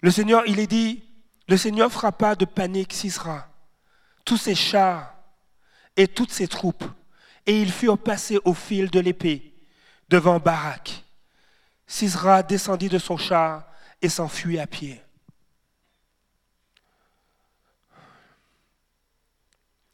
Le 0.00 0.10
Seigneur, 0.10 0.44
il 0.46 0.60
est 0.60 0.66
dit, 0.66 1.02
le 1.48 1.56
Seigneur 1.56 1.90
frappa 1.90 2.34
de 2.34 2.44
panique 2.44 2.92
Sisera, 2.92 3.48
tous 4.24 4.36
ses 4.36 4.54
chars 4.54 5.14
et 5.96 6.08
toutes 6.08 6.32
ses 6.32 6.48
troupes, 6.48 6.84
et 7.46 7.60
ils 7.60 7.72
furent 7.72 7.98
passés 7.98 8.38
au 8.44 8.54
fil 8.54 8.90
de 8.90 9.00
l'épée 9.00 9.54
devant 10.08 10.38
Barak, 10.38 11.04
Sisra 11.86 12.42
descendit 12.42 12.88
de 12.88 12.98
son 12.98 13.16
char 13.16 13.64
et 14.02 14.08
s'enfuit 14.08 14.58
à 14.58 14.66
pied. 14.66 15.00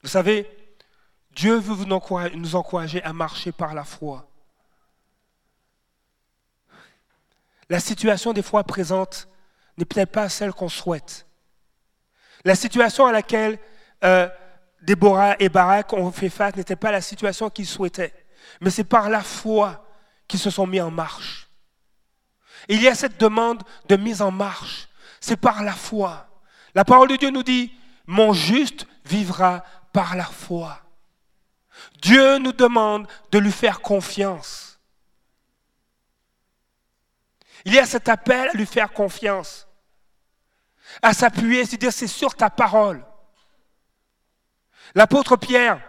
Vous 0.02 0.08
savez, 0.08 0.48
Dieu 1.34 1.56
veut 1.56 1.84
nous 1.84 2.56
encourager 2.56 3.02
à 3.02 3.12
marcher 3.12 3.52
par 3.52 3.74
la 3.74 3.84
foi. 3.84 4.28
La 7.68 7.80
situation 7.80 8.32
des 8.32 8.42
fois 8.42 8.64
présente 8.64 9.28
n'est 9.78 9.86
peut-être 9.86 10.12
pas 10.12 10.28
celle 10.28 10.52
qu'on 10.52 10.68
souhaite. 10.68 11.26
La 12.44 12.54
situation 12.54 13.06
à 13.06 13.12
laquelle 13.12 13.58
euh, 14.04 14.28
Déborah 14.82 15.36
et 15.38 15.48
Barak 15.48 15.92
ont 15.92 16.10
fait 16.12 16.28
face 16.28 16.56
n'était 16.56 16.76
pas 16.76 16.90
la 16.90 17.00
situation 17.00 17.48
qu'ils 17.48 17.66
souhaitaient, 17.66 18.12
mais 18.60 18.70
c'est 18.70 18.84
par 18.84 19.08
la 19.08 19.22
foi 19.22 19.86
qu'ils 20.28 20.40
se 20.40 20.50
sont 20.50 20.66
mis 20.66 20.80
en 20.80 20.90
marche. 20.90 21.48
il 22.68 22.82
y 22.82 22.88
a 22.88 22.94
cette 22.94 23.18
demande 23.18 23.62
de 23.88 23.96
mise 23.96 24.20
en 24.20 24.30
marche, 24.30 24.88
c'est 25.20 25.36
par 25.36 25.62
la 25.62 25.72
foi. 25.72 26.28
La 26.74 26.84
parole 26.84 27.08
de 27.08 27.16
Dieu 27.16 27.30
nous 27.30 27.42
dit, 27.42 27.72
mon 28.06 28.32
juste 28.32 28.86
vivra 29.04 29.64
par 29.92 30.16
la 30.16 30.24
foi. 30.24 30.81
Dieu 32.02 32.38
nous 32.38 32.52
demande 32.52 33.06
de 33.30 33.38
lui 33.38 33.52
faire 33.52 33.80
confiance. 33.80 34.80
Il 37.64 37.72
y 37.72 37.78
a 37.78 37.86
cet 37.86 38.08
appel 38.08 38.48
à 38.48 38.52
lui 38.54 38.66
faire 38.66 38.92
confiance, 38.92 39.68
à 41.00 41.14
s'appuyer, 41.14 41.64
c'est 41.64 41.76
dire 41.76 41.92
c'est 41.92 42.08
sur 42.08 42.34
ta 42.34 42.50
parole. 42.50 43.04
L'apôtre 44.96 45.36
Pierre, 45.36 45.80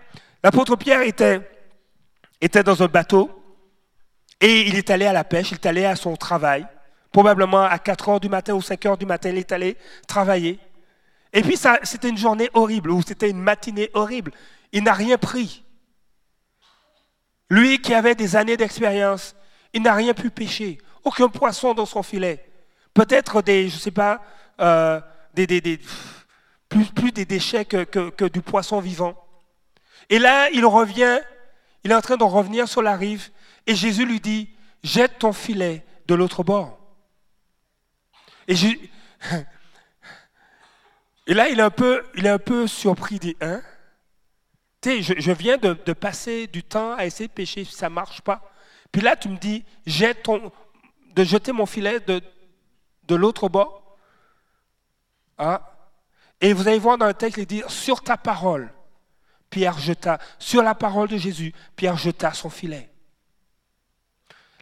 l'apôtre 0.44 0.76
Pierre 0.76 1.02
était, 1.02 1.42
était 2.40 2.64
dans 2.64 2.84
un 2.84 2.88
bateau 2.88 3.44
et 4.40 4.62
il 4.68 4.76
est 4.76 4.92
allé 4.92 5.08
à 5.08 5.14
la 5.14 5.24
pêche, 5.24 5.50
il 5.50 5.56
est 5.56 5.66
allé 5.66 5.84
à 5.84 5.96
son 5.96 6.16
travail. 6.16 6.68
Probablement 7.12 7.64
à 7.64 7.80
4 7.80 8.10
heures 8.10 8.20
du 8.20 8.30
matin 8.30 8.54
ou 8.54 8.62
5 8.62 8.86
heures 8.86 8.98
du 8.98 9.08
matin, 9.08 9.30
il 9.30 9.40
est 9.40 9.52
allé 9.52 9.78
travailler. 10.08 10.60
Et 11.32 11.42
puis 11.42 11.58
c'était 11.84 12.10
une 12.10 12.18
journée 12.18 12.52
horrible 12.54 12.92
ou 12.92 13.02
c'était 13.02 13.32
une 13.32 13.42
matinée 13.42 13.90
horrible. 13.96 14.32
Il 14.72 14.84
n'a 14.84 14.94
rien 14.94 15.18
pris. 15.18 15.63
Lui 17.54 17.80
qui 17.80 17.94
avait 17.94 18.16
des 18.16 18.36
années 18.36 18.58
d'expérience, 18.58 19.36
il 19.74 19.84
n'a 19.84 19.94
rien 19.94 20.16
pu 20.16 20.32
pêcher. 20.32 20.80
Aucun 21.04 21.30
poisson 21.30 21.76
dans 21.76 21.86
son 21.86 22.02
filet. 22.02 22.44
Peut-être 22.96 23.44
des, 23.44 23.70
je 23.70 23.78
sais 23.78 23.92
pas, 23.92 24.24
euh, 24.60 25.00
des, 25.36 25.46
des, 25.46 25.80
plus, 26.68 26.86
plus, 26.86 27.12
des 27.12 27.26
déchets 27.26 27.64
que, 27.64 27.84
que, 27.84 28.26
du 28.26 28.42
poisson 28.42 28.80
vivant. 28.80 29.16
Et 30.10 30.18
là, 30.18 30.50
il 30.50 30.66
revient, 30.66 31.20
il 31.84 31.92
est 31.92 31.94
en 31.94 32.02
train 32.02 32.18
de 32.18 32.24
revenir 32.24 32.68
sur 32.68 32.82
la 32.82 32.96
rive, 32.96 33.30
et 33.68 33.76
Jésus 33.76 34.08
lui 34.08 34.20
dit, 34.20 34.50
jette 34.84 35.20
ton 35.20 35.32
filet 35.32 35.86
de 36.08 36.16
l'autre 36.16 36.44
bord. 36.44 36.80
Et, 38.48 38.56
et, 41.28 41.36
là, 41.36 41.50
il 41.50 41.60
est 41.60 41.64
un 41.64 41.70
peu, 41.70 42.04
il 42.16 42.26
est 42.26 42.30
un 42.30 42.40
peu 42.40 42.66
surpris, 42.66 43.20
dit, 43.20 43.38
hein? 43.42 43.62
Je, 44.86 45.14
je, 45.18 45.32
viens 45.32 45.58
de, 45.58 45.94
passer 45.94 46.48
du 46.48 46.64
temps 46.64 46.96
à 46.96 47.06
essayer 47.06 47.28
de 47.28 47.34
pêcher, 47.34 47.66
ça 47.66 47.90
ne 47.90 47.96
marche 47.96 48.22
pas. 48.22 48.42
Puis 48.92 49.02
là, 49.02 49.16
tu 49.16 49.30
me 49.30 49.38
dis, 49.38 49.64
jette 49.86 50.24
ton, 50.24 50.52
de 51.16 51.24
jeter 51.24 51.52
mon 51.52 51.66
filet 51.66 52.00
de, 52.00 52.22
de 53.08 53.16
l'autre 53.16 53.50
bord. 53.50 53.98
Ah. 55.38 55.72
Et 56.42 56.54
vous 56.54 56.68
allez 56.68 56.80
voir 56.80 56.98
dans 56.98 57.08
le 57.08 57.14
texte, 57.14 57.38
il 57.38 57.46
dit, 57.46 57.64
sur 57.68 58.02
ta 58.02 58.18
parole, 58.18 58.72
Pierre 59.50 59.78
jeta, 59.80 60.20
sur 60.40 60.62
la 60.62 60.76
parole 60.76 61.08
de 61.08 61.18
Jésus, 61.18 61.54
Pierre 61.76 61.98
jeta 61.98 62.34
son 62.34 62.50
filet. 62.50 62.90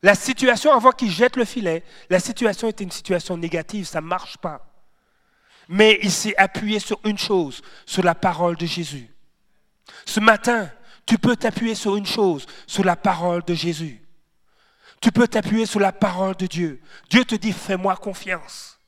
La 0.04 0.16
situation, 0.16 0.74
avant 0.74 0.92
qu'il 0.92 1.12
jette 1.12 1.36
le 1.36 1.46
filet, 1.46 1.84
la 2.10 2.20
situation 2.20 2.68
était 2.68 2.84
une 2.84 2.92
situation 2.92 3.38
négative, 3.38 3.86
ça 3.86 4.02
ne 4.02 4.08
marche 4.08 4.38
pas. 4.38 4.68
Mais 5.68 6.00
il 6.02 6.12
s'est 6.12 6.36
appuyé 6.38 6.80
sur 6.80 7.00
une 7.04 7.18
chose, 7.18 7.62
sur 7.86 8.04
la 8.04 8.16
parole 8.16 8.56
de 8.58 8.66
Jésus. 8.66 9.11
Ce 10.06 10.20
matin, 10.20 10.72
tu 11.06 11.18
peux 11.18 11.36
t'appuyer 11.36 11.76
sur 11.76 11.96
une 11.96 12.06
chose, 12.06 12.46
sur 12.68 12.84
la 12.84 12.96
parole 12.96 13.44
de 13.44 13.54
Jésus. 13.54 14.02
Tu 15.02 15.12
peux 15.12 15.28
t'appuyer 15.28 15.66
sur 15.66 15.80
la 15.80 15.92
parole 15.92 16.36
de 16.36 16.46
Dieu. 16.46 16.82
Dieu 17.10 17.26
te 17.26 17.36
dit, 17.36 17.52
fais-moi 17.52 17.96
confiance. 17.96 18.80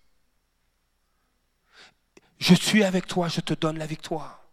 Je 2.37 2.53
suis 2.53 2.83
avec 2.83 3.07
toi, 3.07 3.27
je 3.29 3.41
te 3.41 3.53
donne 3.53 3.79
la 3.79 3.85
victoire. 3.85 4.43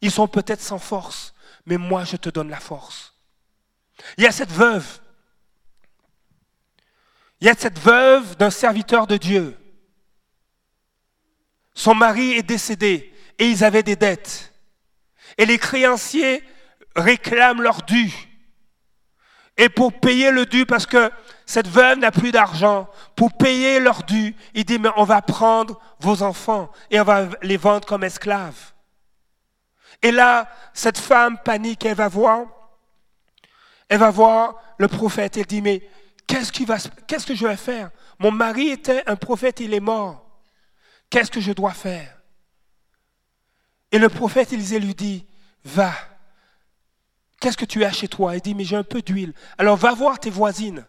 Ils 0.00 0.10
sont 0.10 0.26
peut-être 0.26 0.60
sans 0.60 0.78
force, 0.78 1.34
mais 1.66 1.76
moi, 1.76 2.04
je 2.04 2.16
te 2.16 2.28
donne 2.28 2.48
la 2.48 2.60
force. 2.60 3.14
Il 4.16 4.24
y 4.24 4.26
a 4.26 4.32
cette 4.32 4.50
veuve. 4.50 5.00
Il 7.40 7.46
y 7.46 7.50
a 7.50 7.54
cette 7.54 7.78
veuve 7.78 8.36
d'un 8.36 8.50
serviteur 8.50 9.06
de 9.06 9.16
Dieu. 9.16 9.56
Son 11.74 11.94
mari 11.94 12.32
est 12.32 12.42
décédé 12.42 13.14
et 13.38 13.48
ils 13.48 13.62
avaient 13.62 13.84
des 13.84 13.96
dettes. 13.96 14.52
Et 15.38 15.46
les 15.46 15.58
créanciers 15.58 16.42
réclament 16.96 17.62
leur 17.62 17.82
dû. 17.82 18.12
Et 19.56 19.68
pour 19.68 19.92
payer 19.92 20.30
le 20.30 20.46
dû, 20.46 20.66
parce 20.66 20.86
que 20.86 21.10
cette 21.46 21.66
veuve 21.66 21.98
n'a 21.98 22.12
plus 22.12 22.30
d'argent, 22.30 22.88
pour 23.16 23.36
payer 23.36 23.80
leur 23.80 24.04
dû, 24.04 24.36
il 24.54 24.64
dit, 24.64 24.78
mais 24.78 24.90
on 24.96 25.04
va 25.04 25.22
prendre 25.22 25.80
vos 25.98 26.22
enfants 26.22 26.70
et 26.90 27.00
on 27.00 27.04
va 27.04 27.28
les 27.42 27.56
vendre 27.56 27.86
comme 27.86 28.04
esclaves. 28.04 28.72
Et 30.02 30.12
là, 30.12 30.48
cette 30.74 30.98
femme 30.98 31.38
panique, 31.38 31.84
elle 31.84 31.96
va 31.96 32.06
voir, 32.06 32.46
elle 33.88 33.98
va 33.98 34.10
voir 34.10 34.54
le 34.78 34.86
prophète, 34.86 35.36
elle 35.36 35.46
dit, 35.46 35.62
mais 35.62 35.88
qu'est-ce, 36.26 36.52
qu'est-ce 37.06 37.26
que 37.26 37.34
je 37.34 37.46
vais 37.46 37.56
faire? 37.56 37.90
Mon 38.20 38.30
mari 38.30 38.68
était 38.68 39.02
un 39.08 39.16
prophète, 39.16 39.58
il 39.58 39.74
est 39.74 39.80
mort. 39.80 40.24
Qu'est-ce 41.10 41.30
que 41.30 41.40
je 41.40 41.52
dois 41.52 41.72
faire? 41.72 42.17
Et 43.92 43.98
le 43.98 44.08
prophète 44.08 44.52
Élisée 44.52 44.78
lui 44.78 44.94
dit, 44.94 45.26
va, 45.64 45.92
Qu'est-ce 47.40 47.56
que 47.56 47.64
tu 47.64 47.84
as 47.84 47.92
chez 47.92 48.08
toi? 48.08 48.34
Il 48.34 48.40
dit, 48.40 48.54
mais 48.54 48.64
j'ai 48.64 48.76
un 48.76 48.84
peu 48.84 49.00
d'huile. 49.00 49.32
Alors 49.58 49.76
va 49.76 49.94
voir 49.94 50.18
tes 50.18 50.30
voisines. 50.30 50.84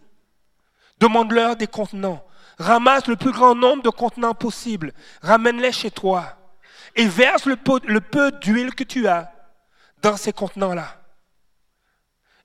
Demande-leur 1.00 1.56
des 1.56 1.68
contenants. 1.68 2.26
Ramasse 2.58 3.08
le 3.08 3.16
plus 3.16 3.32
grand 3.32 3.56
nombre 3.56 3.84
de 3.84 3.90
contenants 3.90 4.34
possible. 4.34 4.94
Ramène-les 5.22 5.72
chez 5.72 5.92
toi. 5.92 6.38
Et 6.96 7.06
verse 7.06 7.46
le 7.46 7.56
peu, 7.56 7.80
le 7.86 8.02
peu 8.02 8.32
d'huile 8.32 8.74
que 8.74 8.84
tu 8.84 9.08
as 9.08 9.32
dans 10.02 10.18
ces 10.18 10.34
contenants-là. 10.34 11.02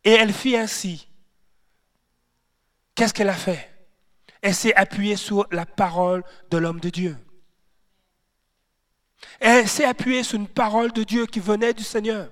Et 0.04 0.12
elle 0.12 0.32
fit 0.32 0.56
ainsi. 0.56 1.08
Qu'est-ce 2.94 3.14
qu'elle 3.14 3.30
a 3.30 3.34
fait? 3.34 3.70
Elle 4.42 4.54
s'est 4.54 4.74
appuyée 4.74 5.16
sur 5.16 5.46
la 5.50 5.64
parole 5.64 6.22
de 6.50 6.58
l'homme 6.58 6.80
de 6.80 6.90
Dieu. 6.90 7.16
Elle 9.40 9.68
s'est 9.68 9.84
appuyée 9.84 10.22
sur 10.22 10.38
une 10.38 10.48
parole 10.48 10.92
de 10.92 11.02
Dieu 11.02 11.26
qui 11.26 11.40
venait 11.40 11.74
du 11.74 11.84
Seigneur. 11.84 12.30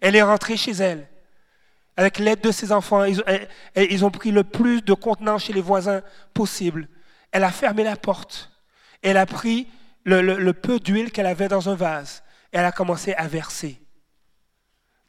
Elle 0.00 0.16
est 0.16 0.22
rentrée 0.22 0.56
chez 0.56 0.72
elle. 0.72 1.08
Avec 1.96 2.18
l'aide 2.18 2.40
de 2.40 2.50
ses 2.50 2.72
enfants, 2.72 3.04
ils, 3.04 4.04
ont 4.04 4.10
pris 4.10 4.32
le 4.32 4.42
plus 4.42 4.82
de 4.82 4.94
contenants 4.94 5.38
chez 5.38 5.52
les 5.52 5.60
voisins 5.60 6.02
possible. 6.32 6.88
Elle 7.30 7.44
a 7.44 7.52
fermé 7.52 7.84
la 7.84 7.96
porte. 7.96 8.50
Elle 9.02 9.16
a 9.16 9.26
pris 9.26 9.68
le, 10.04 10.52
peu 10.52 10.80
d'huile 10.80 11.12
qu'elle 11.12 11.26
avait 11.26 11.48
dans 11.48 11.68
un 11.68 11.76
vase. 11.76 12.22
Elle 12.50 12.64
a 12.64 12.72
commencé 12.72 13.14
à 13.14 13.28
verser 13.28 13.80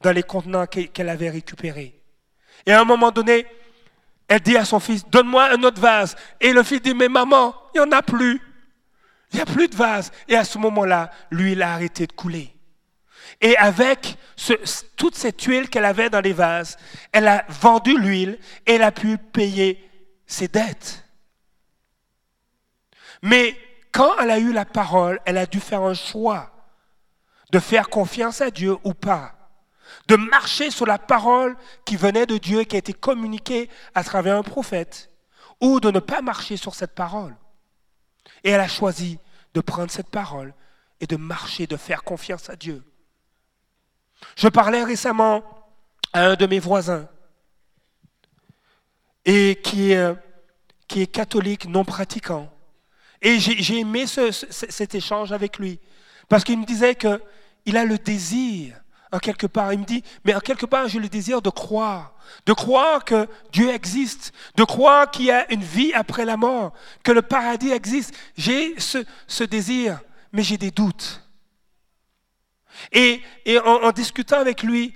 dans 0.02 0.12
les 0.12 0.24
contenants 0.24 0.68
qu'elle 0.68 1.10
avait 1.10 1.30
récupérés. 1.30 2.00
Et 2.66 2.72
à 2.72 2.82
un 2.82 2.86
moment 2.86 3.12
donné, 3.12 3.48
elle 4.28 4.40
dit 4.40 4.58
à 4.58 4.66
son 4.66 4.80
fils, 4.80 5.08
donne-moi 5.08 5.52
un 5.52 5.64
autre 5.64 5.82
vase. 5.82 6.16
Et 6.40 6.54
le 6.54 6.64
fils 6.64 6.82
dit, 6.82 6.94
mais 6.94 7.10
maman, 7.10 7.56
il 7.74 7.82
n'y 7.82 7.88
en 7.88 7.92
a 7.92 8.02
plus. 8.02 8.42
Il 9.32 9.38
n'y 9.38 9.42
a 9.42 9.46
plus 9.46 9.68
de 9.68 9.76
vase. 9.76 10.12
Et 10.28 10.36
à 10.36 10.44
ce 10.44 10.58
moment-là, 10.58 11.12
l'huile 11.32 11.62
a 11.62 11.74
arrêté 11.74 12.08
de 12.08 12.14
couler. 12.14 12.56
Et 13.42 13.58
avec 13.58 14.18
toute 14.96 15.16
cette 15.16 15.42
huile 15.42 15.70
qu'elle 15.70 15.86
avait 15.86 16.10
dans 16.10 16.22
les 16.22 16.34
vases, 16.34 16.78
elle 17.12 17.28
a 17.28 17.46
vendu 17.50 17.98
l'huile 17.98 18.40
et 18.66 18.74
elle 18.74 18.84
a 18.84 18.92
pu 18.92 19.18
payer 19.18 19.84
ses 20.26 20.48
dettes. 20.48 21.04
Mais 23.22 23.58
quand 23.92 24.16
elle 24.20 24.32
a 24.32 24.40
eu 24.40 24.54
la 24.54 24.66
parole, 24.66 25.20
elle 25.26 25.38
a 25.38 25.46
dû 25.46 25.60
faire 25.60 25.82
un 25.82 25.94
choix 25.94 26.52
de 27.52 27.60
faire 27.60 27.90
confiance 27.90 28.42
à 28.42 28.52
Dieu 28.52 28.78
ou 28.84 28.94
pas, 28.94 29.34
de 30.08 30.16
marcher 30.16 30.72
sur 30.72 30.86
la 30.86 30.98
parole 30.98 31.56
qui 31.86 31.96
venait 31.96 32.26
de 32.26 32.38
Dieu, 32.38 32.64
qui 32.64 32.76
a 32.76 32.80
été 32.80 32.94
communiquée 32.94 33.70
à 33.94 34.04
travers 34.04 34.36
un 34.36 34.44
prophète, 34.44 35.10
ou 35.62 35.80
de 35.80 35.92
ne 35.92 36.00
pas 36.00 36.22
marcher 36.22 36.58
sur 36.58 36.76
cette 36.76 36.96
parole. 36.96 37.36
Et 38.46 38.52
elle 38.52 38.62
a 38.62 38.68
choisi 38.68 39.20
de 39.54 39.60
prendre 39.60 39.92
cette 39.92 40.10
parole 40.10 40.54
et 41.02 41.08
de 41.08 41.18
marcher, 41.18 41.68
de 41.68 41.76
faire 41.76 42.04
confiance 42.04 42.50
à 42.50 42.56
Dieu. 42.56 42.84
Je 44.38 44.48
parlais 44.48 44.84
récemment 44.84 45.44
à 46.14 46.28
un 46.28 46.36
de 46.36 46.46
mes 46.46 46.60
voisins 46.60 47.10
est, 49.26 49.62
qui 49.62 49.92
est 49.92 51.12
catholique 51.12 51.66
non 51.66 51.84
pratiquant. 51.84 52.52
Et 53.22 53.40
j'ai 53.40 53.80
aimé 53.80 54.06
cet 54.08 54.96
échange 54.96 55.32
avec 55.32 55.58
lui 55.58 55.80
parce 56.30 56.44
qu'il 56.44 56.60
me 56.60 56.66
disait 56.66 56.96
qu'il 56.96 57.78
a 57.78 57.84
le 57.84 57.98
désir, 57.98 58.80
en 59.16 59.20
quelque 59.20 59.48
part. 59.48 59.74
Il 59.74 59.80
me 59.80 59.86
dit, 59.86 60.04
mais 60.24 60.36
en 60.36 60.40
quelque 60.40 60.66
part, 60.66 60.88
j'ai 60.88 61.00
le 61.00 61.08
désir 61.08 61.42
de 61.42 61.50
croire, 61.50 62.14
de 62.46 62.54
croire 62.54 63.06
que 63.06 63.28
Dieu 63.52 63.70
existe, 63.70 64.34
de 64.56 64.64
croire 64.64 65.10
qu'il 65.10 65.26
y 65.26 65.32
a 65.32 65.52
une 65.52 65.64
vie 65.64 65.94
après 65.94 66.26
la 66.26 66.38
mort, 66.38 66.74
que 67.04 67.12
le 67.12 67.22
paradis 67.22 67.72
existe. 67.72 68.14
J'ai 68.38 68.76
ce, 68.78 69.44
désir, 69.44 70.02
mais 70.32 70.44
j'ai 70.44 70.58
des 70.58 70.72
doutes. 70.72 71.24
Et, 72.92 73.22
en, 73.64 73.92
discutant 73.92 74.40
avec 74.40 74.62
lui, 74.62 74.94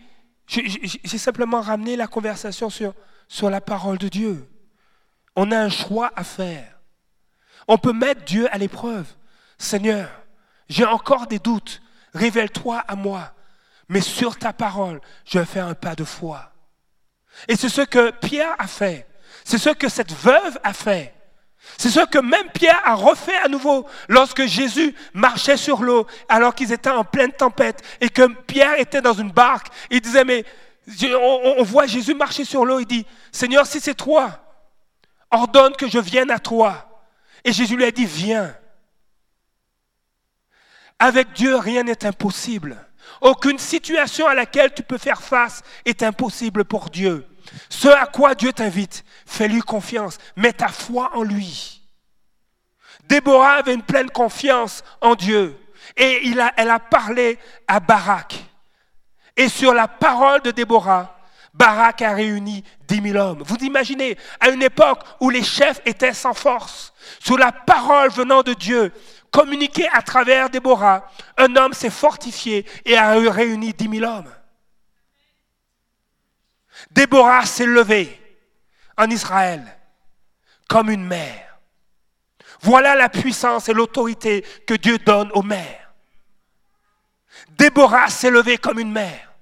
j'ai 0.48 1.18
simplement 1.18 1.62
ramené 1.62 1.96
la 1.96 2.08
conversation 2.08 2.70
sur, 2.70 2.94
sur 3.28 3.50
la 3.50 3.62
parole 3.62 3.98
de 3.98 4.10
Dieu. 4.10 4.50
On 5.36 5.52
a 5.52 5.58
un 5.58 5.70
choix 5.70 6.12
à 6.16 6.26
faire. 6.26 6.80
On 7.68 7.78
peut 7.78 7.94
mettre 7.94 8.26
Dieu 8.26 8.54
à 8.54 8.58
l'épreuve. 8.58 9.06
Seigneur, 9.58 10.10
j'ai 10.68 10.86
encore 10.86 11.28
des 11.28 11.40
doutes. 11.40 11.82
Révèle-toi 12.14 12.80
à 12.80 12.96
moi. 12.96 13.34
Mais 13.90 14.02
sur 14.02 14.38
ta 14.38 14.54
parole, 14.54 15.02
je 15.26 15.44
faire 15.44 15.68
un 15.68 15.74
pas 15.74 15.96
de 15.96 16.04
foi. 16.04 16.52
Et 17.48 17.56
c'est 17.56 17.70
ce 17.70 17.82
que 17.82 18.12
Pierre 18.12 18.56
a 18.60 18.68
fait. 18.68 19.08
C'est 19.44 19.58
ce 19.58 19.70
que 19.72 19.90
cette 19.90 20.14
veuve 20.14 20.60
a 20.64 20.74
fait. 20.74 21.14
C'est 21.78 21.90
ce 21.90 22.06
que 22.06 22.20
même 22.20 22.50
Pierre 22.52 22.80
a 22.86 22.96
refait 22.96 23.36
à 23.44 23.48
nouveau 23.48 23.88
lorsque 24.08 24.46
Jésus 24.46 24.96
marchait 25.14 25.58
sur 25.58 25.84
l'eau 25.84 26.08
alors 26.30 26.56
qu'ils 26.56 26.72
étaient 26.72 26.90
en 26.90 27.04
pleine 27.04 27.32
tempête 27.32 27.84
et 28.00 28.10
que 28.10 28.28
Pierre 28.44 28.80
était 28.80 29.02
dans 29.02 29.14
une 29.14 29.32
barque. 29.32 29.68
Il 29.90 30.02
disait, 30.02 30.24
mais 30.24 30.46
on, 31.14 31.64
voit 31.64 31.86
Jésus 31.86 32.14
marcher 32.14 32.46
sur 32.46 32.66
l'eau. 32.66 32.80
Il 32.80 32.86
dit, 32.86 33.06
Seigneur, 33.32 33.66
si 33.66 33.80
c'est 33.80 33.96
toi, 33.96 34.40
ordonne 35.32 35.76
que 35.76 35.88
je 35.88 36.00
vienne 36.00 36.32
à 36.32 36.40
toi. 36.40 37.04
Et 37.44 37.54
Jésus 37.54 37.76
lui 37.76 37.86
a 37.86 37.92
dit, 37.92 38.06
viens. 38.06 38.56
Avec 40.98 41.32
Dieu, 41.34 41.56
rien 41.56 41.84
n'est 41.84 42.06
impossible. 42.06 42.89
Aucune 43.22 43.60
situation 43.60 44.28
à 44.28 44.36
laquelle 44.36 44.74
tu 44.74 44.84
peux 44.84 44.98
faire 44.98 45.22
face 45.22 45.62
est 45.86 46.04
impossible 46.04 46.66
pour 46.66 46.90
Dieu. 46.90 47.28
Ce 47.70 47.88
à 47.88 48.06
quoi 48.06 48.36
Dieu 48.36 48.54
t'invite, 48.54 49.04
fais-lui 49.26 49.62
confiance, 49.62 50.18
mets 50.36 50.54
ta 50.54 50.68
foi 50.68 51.12
en 51.16 51.24
lui. 51.24 51.82
Déborah 53.06 53.54
avait 53.54 53.74
une 53.74 53.84
pleine 53.84 54.10
confiance 54.12 54.84
en 55.02 55.16
Dieu 55.16 55.58
et 55.98 56.28
il 56.28 56.40
a, 56.40 56.54
elle 56.58 56.70
a 56.70 56.80
parlé 56.80 57.40
à 57.68 57.80
Barak. 57.80 58.36
Et 59.36 59.50
sur 59.50 59.74
la 59.74 59.88
parole 59.88 60.42
de 60.42 60.52
Déborah, 60.52 61.16
Barak 61.54 62.02
a 62.04 62.14
réuni 62.14 62.64
dix 62.88 63.02
mille 63.02 63.18
hommes. 63.18 63.44
Vous 63.46 63.58
imaginez, 63.58 64.18
à 64.40 64.50
une 64.50 64.62
époque 64.62 65.02
où 65.20 65.30
les 65.30 65.44
chefs 65.44 65.82
étaient 65.86 66.14
sans 66.14 66.34
force, 66.34 66.94
sur 67.20 67.38
la 67.38 67.52
parole 67.52 68.12
venant 68.12 68.44
de 68.44 68.54
Dieu, 68.54 68.94
communiquée 69.32 69.88
à 69.92 70.02
travers 70.02 70.50
Déborah, 70.50 71.12
un 71.38 71.56
homme 71.56 71.74
s'est 71.74 71.90
fortifié 71.90 72.66
et 72.86 72.98
a 72.98 73.12
réuni 73.30 73.74
dix 73.74 73.88
mille 73.88 74.06
hommes. 74.06 74.34
Déborah 76.92 77.46
s'est 77.46 77.66
levée 77.66 78.20
en 78.98 79.10
Israël 79.10 79.64
comme 80.68 80.90
une 80.90 81.06
mère. 81.06 81.60
Voilà 82.62 82.96
la 82.96 83.10
puissance 83.10 83.70
et 83.70 83.74
l'autorité 83.74 84.46
que 84.68 84.74
Dieu 84.74 84.98
donne 85.00 85.32
aux 85.34 85.44
mères. 85.44 85.94
Déborah 87.50 88.10
s'est 88.10 88.32
levée 88.32 88.58
comme 88.58 88.80
une 88.80 88.92
mère. 88.92 89.34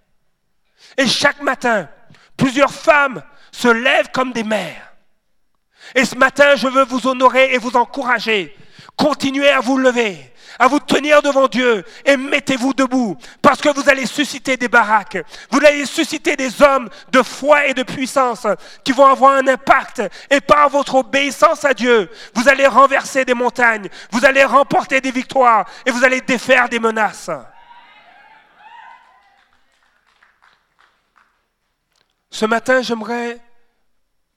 Et 0.97 1.07
chaque 1.07 1.41
matin, 1.41 1.89
plusieurs 2.35 2.73
femmes 2.73 3.23
se 3.51 3.67
lèvent 3.67 4.11
comme 4.11 4.33
des 4.33 4.43
mères. 4.43 4.93
Et 5.95 6.05
ce 6.05 6.15
matin, 6.15 6.55
je 6.55 6.67
veux 6.67 6.85
vous 6.85 7.07
honorer 7.07 7.53
et 7.53 7.57
vous 7.57 7.75
encourager. 7.75 8.55
Continuez 8.97 9.49
à 9.49 9.61
vous 9.61 9.77
lever 9.77 10.33
à 10.59 10.67
vous 10.67 10.79
tenir 10.79 11.21
devant 11.21 11.47
Dieu 11.47 11.83
et 12.05 12.17
mettez-vous 12.17 12.73
debout 12.73 13.17
parce 13.41 13.61
que 13.61 13.69
vous 13.69 13.89
allez 13.89 14.05
susciter 14.05 14.57
des 14.57 14.67
baraques. 14.67 15.17
Vous 15.51 15.59
allez 15.65 15.85
susciter 15.85 16.35
des 16.35 16.61
hommes 16.61 16.89
de 17.11 17.21
foi 17.21 17.67
et 17.67 17.73
de 17.73 17.83
puissance 17.83 18.47
qui 18.83 18.91
vont 18.91 19.05
avoir 19.05 19.33
un 19.33 19.47
impact 19.47 20.01
et 20.29 20.41
par 20.41 20.69
votre 20.69 20.95
obéissance 20.95 21.65
à 21.65 21.73
Dieu, 21.73 22.09
vous 22.33 22.49
allez 22.49 22.67
renverser 22.67 23.25
des 23.25 23.33
montagnes, 23.33 23.89
vous 24.11 24.25
allez 24.25 24.43
remporter 24.43 25.01
des 25.01 25.11
victoires 25.11 25.67
et 25.85 25.91
vous 25.91 26.03
allez 26.03 26.21
défaire 26.21 26.69
des 26.69 26.79
menaces. 26.79 27.29
Ce 32.29 32.45
matin, 32.45 32.81
j'aimerais 32.81 33.39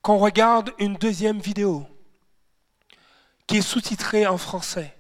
qu'on 0.01 0.17
regarde 0.17 0.73
une 0.79 0.95
deuxième 0.95 1.39
vidéo 1.39 1.87
qui 3.51 3.57
est 3.57 3.63
sous-titrée 3.63 4.29
en 4.29 4.39
français 4.39 4.95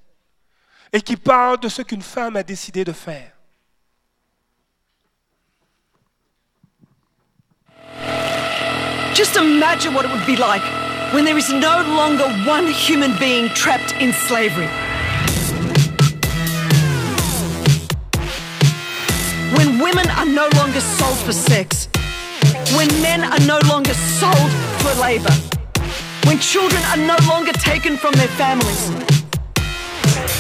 et 0.93 1.01
qui 1.01 1.17
parle 1.17 1.61
de 1.61 1.69
ce 1.69 1.83
qu'une 1.83 2.03
femme 2.03 2.35
a 2.35 2.43
décidé 2.43 2.83
de 2.85 2.91
faire. 2.91 3.31
Just 9.15 9.37
imagine 9.37 9.95
what 9.95 10.05
it 10.05 10.11
would 10.11 10.27
be 10.27 10.35
like 10.35 10.65
when 11.15 11.25
there 11.25 11.39
is 11.39 11.53
no 11.53 11.85
longer 11.95 12.27
one 12.45 12.67
human 12.67 13.17
being 13.21 13.49
trapped 13.51 13.95
in 14.01 14.13
slavery. 14.13 14.69
When 19.55 19.79
women 19.79 20.11
are 20.19 20.27
no 20.27 20.49
longer 20.57 20.81
sold 20.81 21.19
for 21.19 21.33
sex. 21.33 21.89
When 22.75 22.89
men 23.01 23.23
are 23.23 23.47
no 23.47 23.61
longer 23.69 23.95
sold 23.95 24.51
for 24.83 25.01
labor. 25.01 25.50
When 26.25 26.39
children 26.39 26.83
are 26.85 26.97
no 26.97 27.17
longer 27.29 27.53
taken 27.53 27.97
from 27.97 28.13
their 28.13 28.29
families 28.29 28.91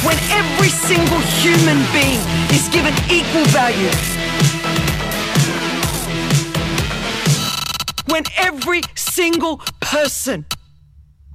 when 0.04 0.16
every 0.30 0.68
single 0.68 1.20
human 1.42 1.76
being 1.92 2.20
is 2.50 2.68
given 2.68 2.94
equal 3.10 3.44
value. 3.46 3.90
When 8.06 8.24
every 8.36 8.80
single 8.94 9.58
person 9.80 10.46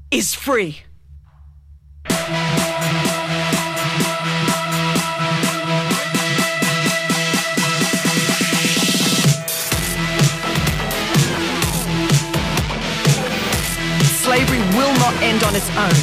is 0.09 0.33
free. 0.33 0.81
End 15.21 15.43
on 15.43 15.55
its 15.55 15.69
own. 15.77 15.95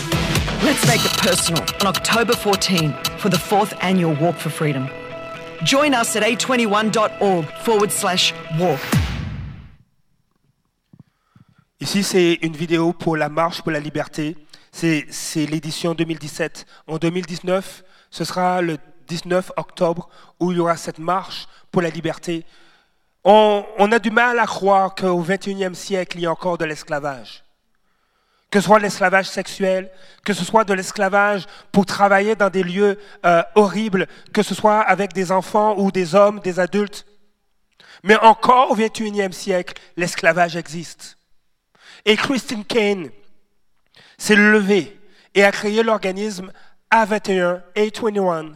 Let's 0.65 0.87
make 0.87 1.05
it 1.05 1.13
personal 1.19 1.63
on 1.81 1.89
October 1.89 2.35
14 2.35 2.93
for 3.19 3.29
the 3.29 3.39
fourth 3.39 3.75
annual 3.81 4.15
Walk 4.15 4.37
for 4.37 4.51
Freedom. 4.51 4.89
Join 5.65 5.95
us 5.95 6.17
at 6.17 6.23
a21.org 6.23 7.47
forward 7.65 7.91
slash 7.91 8.33
walk. 8.59 8.81
Ici, 11.81 12.05
c'est 12.05 12.39
une 12.43 12.57
vidéo 12.57 12.93
pour 12.93 13.17
la 13.17 13.29
marche 13.29 13.63
pour 13.63 13.73
la 13.73 13.81
liberté. 13.81 14.37
C'est 14.71 15.47
l'édition 15.47 15.95
2017. 15.95 16.65
En 16.87 16.99
2019, 16.99 17.83
ce 18.11 18.25
sera 18.25 18.63
le 18.63 18.79
19 19.09 19.53
octobre 19.57 20.09
où 20.39 20.53
il 20.53 20.59
y 20.59 20.61
aura 20.61 20.77
cette 20.77 20.99
marche 20.99 21.47
pour 21.71 21.83
la 21.83 21.91
liberté. 21.91 22.45
On, 23.25 23.65
a 23.93 23.99
du 23.99 24.11
mal 24.11 24.39
à 24.39 24.47
croire 24.47 24.95
qu'au 24.95 25.23
21e 25.23 25.75
siècle, 25.75 26.19
il 26.19 26.23
y 26.23 26.27
a 26.27 26.33
encore 26.33 26.57
de 26.59 26.65
l'esclavage 26.65 27.45
que 28.53 28.61
ce 28.61 28.67
soit 28.67 28.81
l'esclavage 28.81 29.31
sexuel, 29.31 29.91
que 30.25 30.35
ce 30.35 30.45
soit 30.45 30.65
de 30.65 30.75
l'esclavage 30.75 31.47
pour 31.73 31.87
travailler 31.87 32.37
dans 32.37 32.51
des 32.51 32.63
lieux 32.63 32.99
euh, 33.25 33.43
horribles, 33.55 34.07
que 34.35 34.43
ce 34.43 34.55
soit 34.55 34.81
avec 34.81 35.15
des 35.15 35.33
enfants 35.33 35.75
ou 35.79 35.91
des 35.91 36.15
hommes, 36.15 36.39
des 36.41 36.61
adultes. 36.61 37.07
Mais 38.03 38.17
encore 38.19 38.71
au 38.71 38.77
XXIe 38.77 39.33
siècle, 39.33 39.81
l'esclavage 39.97 40.55
existe. 40.55 41.17
Et 42.05 42.15
Christine 42.15 42.67
Kane 42.67 43.09
s'est 44.19 44.37
levée 44.37 45.01
et 45.35 45.45
a 45.45 45.51
créé 45.51 45.83
l'organisme 45.83 46.53
A21, 46.91 47.63
A21, 47.75 48.53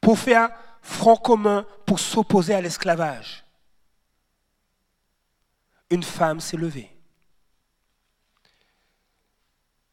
pour 0.00 0.18
faire 0.18 0.48
front 0.82 1.16
commun 1.16 1.64
pour 1.86 2.00
s'opposer 2.00 2.54
à 2.54 2.60
l'esclavage. 2.60 3.44
Une 5.88 6.02
femme 6.02 6.40
s'est 6.40 6.56
levée. 6.56 6.93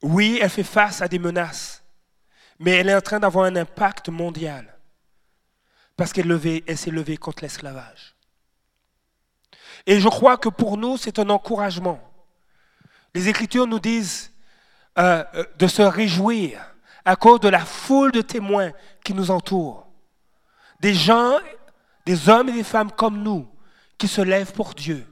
Oui, 0.02 0.40
elle 0.42 0.50
fait 0.50 0.64
face 0.64 1.02
à 1.02 1.08
des 1.08 1.20
menaces, 1.20 1.84
mais 2.60 2.72
elle 2.72 2.90
est 2.90 2.96
en 2.96 3.02
train 3.02 3.20
d'avoir 3.20 3.46
un 3.46 3.56
impact 3.56 4.10
mondial 4.10 4.78
parce 5.96 6.14
qu'elle 6.14 6.28
s'est 6.78 6.92
levée 6.92 7.18
contre 7.18 7.44
l'esclavage. 7.44 8.16
Et 9.86 10.00
je 10.00 10.08
crois 10.08 10.38
que 10.38 10.50
pour 10.50 10.78
nous, 10.78 10.98
c'est 10.98 11.20
un 11.20 11.30
encouragement. 11.30 12.00
Les 13.14 13.28
Écritures 13.28 13.68
nous 13.68 13.80
disent 13.80 14.32
euh, 14.98 15.24
euh, 15.36 15.44
de 15.58 15.68
se 15.68 15.82
réjouir 15.82 16.60
à 17.06 17.16
cause 17.16 17.40
de 17.40 17.50
la 17.50 17.60
foule 17.60 18.12
de 18.12 18.22
témoins 18.22 18.72
qui 19.04 19.14
nous 19.14 19.32
entourent. 19.32 19.88
Des 20.80 20.94
gens, 20.94 21.38
des 22.06 22.30
hommes 22.30 22.50
et 22.50 22.54
des 22.54 22.64
femmes 22.64 22.92
comme 22.92 23.22
nous 23.22 23.48
qui 23.98 24.08
se 24.08 24.22
lèvent 24.22 24.54
pour 24.54 24.74
Dieu. 24.74 25.06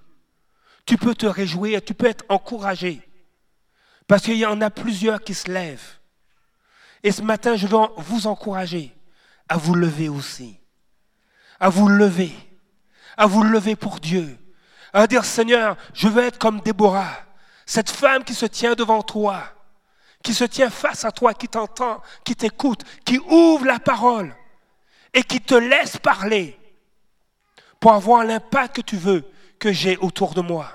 Tu 0.85 0.97
peux 0.97 1.13
te 1.13 1.25
réjouir, 1.25 1.83
tu 1.83 1.93
peux 1.93 2.07
être 2.07 2.25
encouragé. 2.29 3.07
Parce 4.09 4.23
qu'il 4.23 4.37
y 4.37 4.45
en 4.45 4.59
a 4.59 4.69
plusieurs 4.69 5.21
qui 5.21 5.33
se 5.33 5.49
lèvent. 5.49 5.99
Et 7.03 7.13
ce 7.13 7.21
matin, 7.21 7.55
je 7.55 7.67
veux 7.67 7.77
vous 7.97 8.27
encourager 8.27 8.93
à 9.47 9.55
vous 9.55 9.75
lever 9.75 10.09
aussi. 10.09 10.59
À 11.61 11.69
vous 11.69 11.87
lever. 11.87 12.33
à 13.17 13.25
vous 13.25 13.43
lever 13.43 13.75
pour 13.75 13.99
Dieu, 13.99 14.37
à 14.93 15.05
dire 15.05 15.25
Seigneur, 15.25 15.75
je 15.93 16.07
veux 16.07 16.23
être 16.23 16.39
comme 16.39 16.61
Déborah, 16.61 17.17
cette 17.65 17.89
femme 17.89 18.23
qui 18.23 18.33
se 18.33 18.45
tient 18.45 18.75
devant 18.75 19.03
toi, 19.03 19.43
qui 20.23 20.33
se 20.33 20.45
tient 20.45 20.69
face 20.69 21.03
à 21.03 21.11
toi, 21.11 21.33
qui 21.33 21.49
t'entend, 21.49 22.01
qui 22.23 22.33
t'écoute, 22.33 22.85
qui 23.03 23.19
ouvre 23.19 23.65
la 23.65 23.77
parole 23.77 24.33
et 25.13 25.21
qui 25.21 25.41
te 25.41 25.53
laisse 25.53 25.97
parler 25.97 26.57
pour 27.81 27.91
avoir 27.91 28.23
l'impact 28.23 28.77
que 28.77 28.81
tu 28.81 28.95
veux 28.95 29.29
que 29.59 29.73
j'ai 29.73 29.97
autour 29.97 30.33
de 30.33 30.41
moi. 30.41 30.71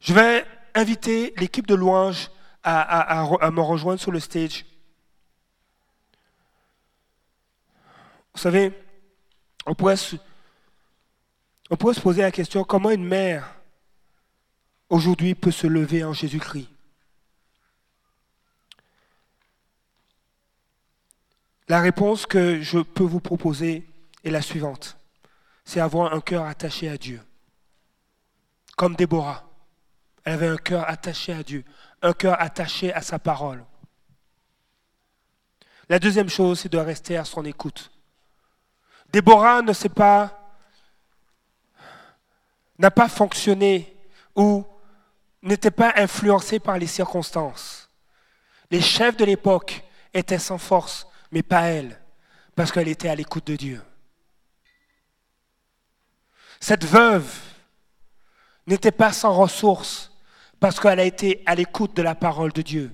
Je 0.00 0.12
vais 0.12 0.44
inviter 0.76 1.32
l'équipe 1.38 1.66
de 1.66 1.74
louange 1.74 2.30
à, 2.62 3.50
me 3.50 3.60
rejoindre 3.60 4.00
sur 4.00 4.12
le 4.12 4.20
stage. 4.20 4.66
Vous 8.34 8.40
savez, 8.40 8.72
on 9.64 9.74
pourrait 9.74 9.96
se 9.96 10.18
poser 12.00 12.22
la 12.22 12.30
question, 12.30 12.62
comment 12.64 12.90
une 12.90 13.04
mère 13.04 13.54
aujourd'hui 14.90 15.34
peut 15.34 15.50
se 15.50 15.66
lever 15.66 16.04
en 16.04 16.12
Jésus-Christ? 16.12 16.68
La 21.68 21.80
réponse 21.80 22.26
que 22.26 22.60
je 22.60 22.78
peux 22.78 23.02
vous 23.02 23.20
proposer 23.20 23.88
est 24.22 24.30
la 24.30 24.42
suivante. 24.42 24.98
C'est 25.64 25.80
avoir 25.80 26.12
un 26.12 26.20
cœur 26.20 26.44
attaché 26.44 26.88
à 26.88 26.96
Dieu. 26.96 27.20
Comme 28.76 28.94
Déborah. 28.94 29.45
Elle 30.26 30.32
avait 30.32 30.48
un 30.48 30.56
cœur 30.56 30.90
attaché 30.90 31.32
à 31.32 31.44
Dieu, 31.44 31.64
un 32.02 32.12
cœur 32.12 32.40
attaché 32.40 32.92
à 32.92 33.00
sa 33.00 33.20
parole. 33.20 33.64
La 35.88 36.00
deuxième 36.00 36.28
chose, 36.28 36.58
c'est 36.58 36.68
de 36.68 36.78
rester 36.78 37.16
à 37.16 37.24
son 37.24 37.44
écoute. 37.44 37.92
Déborah 39.12 39.62
ne 39.62 39.72
sait 39.72 39.88
pas, 39.88 40.52
n'a 42.76 42.90
pas 42.90 43.08
fonctionné 43.08 43.96
ou 44.34 44.66
n'était 45.42 45.70
pas 45.70 45.92
influencée 45.94 46.58
par 46.58 46.76
les 46.76 46.88
circonstances. 46.88 47.88
Les 48.72 48.80
chefs 48.80 49.16
de 49.16 49.24
l'époque 49.24 49.84
étaient 50.12 50.40
sans 50.40 50.58
force, 50.58 51.06
mais 51.30 51.44
pas 51.44 51.68
elle, 51.68 52.02
parce 52.56 52.72
qu'elle 52.72 52.88
était 52.88 53.08
à 53.08 53.14
l'écoute 53.14 53.46
de 53.46 53.54
Dieu. 53.54 53.80
Cette 56.58 56.84
veuve 56.84 57.32
n'était 58.66 58.90
pas 58.90 59.12
sans 59.12 59.32
ressources, 59.32 60.10
parce 60.66 60.80
qu'elle 60.80 60.98
a 60.98 61.04
été 61.04 61.44
à 61.46 61.54
l'écoute 61.54 61.94
de 61.94 62.02
la 62.02 62.16
parole 62.16 62.52
de 62.52 62.60
Dieu. 62.60 62.92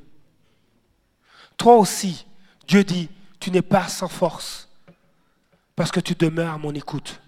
Toi 1.57 1.77
aussi, 1.77 2.27
Dieu 2.69 2.85
dit, 2.85 3.09
tu 3.41 3.51
n'es 3.51 3.63
pas 3.63 3.89
sans 3.89 4.09
force, 4.09 4.69
parce 5.75 5.91
que 5.91 5.99
tu 5.99 6.15
demeures 6.15 6.53
à 6.53 6.59
mon 6.59 6.75
écoute. 6.75 7.19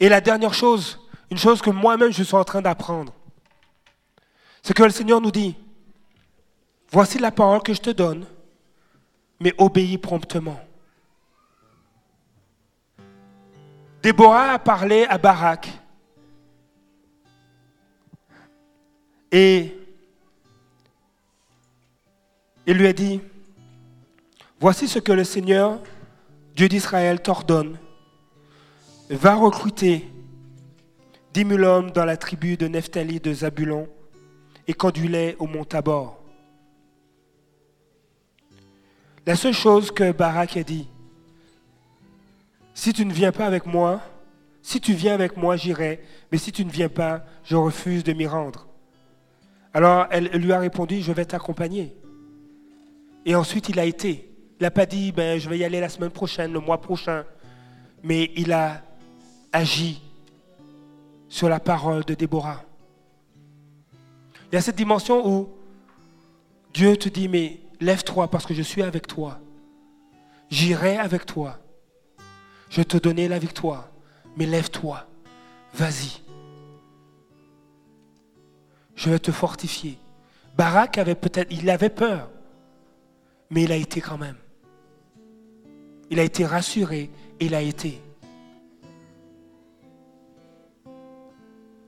Et 0.00 0.08
la 0.08 0.20
dernière 0.20 0.52
chose, 0.52 0.98
une 1.30 1.38
chose 1.38 1.62
que 1.62 1.70
moi-même 1.70 2.10
je 2.10 2.24
suis 2.24 2.34
en 2.34 2.42
train 2.42 2.60
d'apprendre, 2.60 3.14
c'est 4.64 4.74
que 4.74 4.82
le 4.82 4.90
Seigneur 4.90 5.20
nous 5.20 5.30
dit, 5.30 5.54
voici 6.90 7.20
la 7.20 7.30
parole 7.30 7.62
que 7.62 7.72
je 7.72 7.82
te 7.82 7.90
donne, 7.90 8.26
mais 9.38 9.54
obéis 9.58 9.96
promptement. 9.96 10.60
Déborah 14.02 14.54
a 14.54 14.58
parlé 14.58 15.04
à 15.04 15.18
Barak. 15.18 15.81
Et 19.32 19.74
il 22.66 22.76
lui 22.76 22.86
a 22.86 22.92
dit, 22.92 23.20
voici 24.60 24.86
ce 24.86 24.98
que 24.98 25.10
le 25.10 25.24
Seigneur, 25.24 25.80
Dieu 26.54 26.68
d'Israël, 26.68 27.20
t'ordonne. 27.20 27.78
Va 29.08 29.34
recruter 29.34 30.06
dix 31.32 31.46
mille 31.46 31.64
hommes 31.64 31.90
dans 31.90 32.04
la 32.04 32.18
tribu 32.18 32.58
de 32.58 32.68
Nephtali 32.68 33.20
de 33.20 33.32
Zabulon 33.32 33.88
et 34.68 34.74
conduis-les 34.74 35.36
au 35.38 35.46
mont 35.46 35.64
Tabor. 35.64 36.22
La 39.24 39.34
seule 39.34 39.54
chose 39.54 39.90
que 39.90 40.12
Barak 40.12 40.56
a 40.58 40.62
dit, 40.62 40.88
si 42.74 42.92
tu 42.92 43.06
ne 43.06 43.12
viens 43.12 43.32
pas 43.32 43.46
avec 43.46 43.64
moi, 43.64 44.00
si 44.62 44.80
tu 44.80 44.92
viens 44.92 45.14
avec 45.14 45.36
moi, 45.36 45.56
j'irai, 45.56 46.02
mais 46.30 46.38
si 46.38 46.52
tu 46.52 46.64
ne 46.64 46.70
viens 46.70 46.88
pas, 46.88 47.24
je 47.44 47.56
refuse 47.56 48.04
de 48.04 48.12
m'y 48.12 48.26
rendre. 48.26 48.66
Alors 49.74 50.06
elle 50.10 50.26
lui 50.26 50.52
a 50.52 50.58
répondu, 50.58 51.00
je 51.00 51.12
vais 51.12 51.24
t'accompagner. 51.24 51.96
Et 53.24 53.34
ensuite 53.34 53.68
il 53.68 53.78
a 53.78 53.84
été. 53.84 54.28
Il 54.60 54.62
n'a 54.62 54.70
pas 54.70 54.86
dit, 54.86 55.12
ben, 55.12 55.40
je 55.40 55.48
vais 55.48 55.58
y 55.58 55.64
aller 55.64 55.80
la 55.80 55.88
semaine 55.88 56.10
prochaine, 56.10 56.52
le 56.52 56.60
mois 56.60 56.80
prochain, 56.80 57.24
mais 58.02 58.30
il 58.36 58.52
a 58.52 58.82
agi 59.52 60.00
sur 61.28 61.48
la 61.48 61.60
parole 61.60 62.04
de 62.04 62.14
Déborah. 62.14 62.62
Il 64.50 64.54
y 64.54 64.58
a 64.58 64.60
cette 64.60 64.76
dimension 64.76 65.26
où 65.26 65.48
Dieu 66.74 66.96
te 66.96 67.08
dit, 67.08 67.28
mais 67.28 67.60
lève-toi 67.80 68.28
parce 68.28 68.46
que 68.46 68.54
je 68.54 68.62
suis 68.62 68.82
avec 68.82 69.06
toi. 69.06 69.40
J'irai 70.50 70.98
avec 70.98 71.26
toi. 71.26 71.58
Je 72.68 72.82
te 72.82 72.98
donner 72.98 73.28
la 73.28 73.38
victoire. 73.38 73.88
Mais 74.36 74.46
lève-toi. 74.46 75.06
Vas-y. 75.74 76.21
Je 79.02 79.10
vais 79.10 79.18
te 79.18 79.32
fortifier. 79.32 79.98
Barak 80.56 80.96
avait 80.96 81.16
peut-être, 81.16 81.50
il 81.50 81.68
avait 81.70 81.90
peur, 81.90 82.30
mais 83.50 83.64
il 83.64 83.72
a 83.72 83.76
été 83.76 84.00
quand 84.00 84.16
même. 84.16 84.36
Il 86.08 86.20
a 86.20 86.22
été 86.22 86.46
rassuré 86.46 87.10
il 87.44 87.56
a 87.56 87.62
été. 87.62 88.00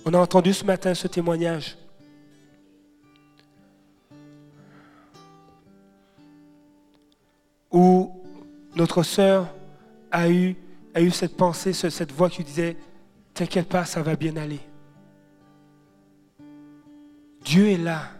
On 0.05 0.12
a 0.12 0.18
entendu 0.18 0.53
ce 0.53 0.64
matin 0.64 0.92
ce 0.94 1.07
témoignage 1.07 1.79
où 7.70 8.11
notre 8.74 9.05
sœur 9.05 9.55
a 10.11 10.29
eu, 10.29 10.57
a 10.92 11.00
eu 11.00 11.12
cette 11.12 11.37
pensée, 11.37 11.72
cette 11.72 12.11
voix 12.11 12.29
qui 12.29 12.42
disait, 12.42 12.77
t'inquiète 13.33 13.68
pas, 13.68 13.85
ça 13.85 14.03
va 14.03 14.16
bien 14.16 14.37
aller. 14.37 14.61
Dieu 17.55 17.71
est 17.71 17.77
là 17.77 18.11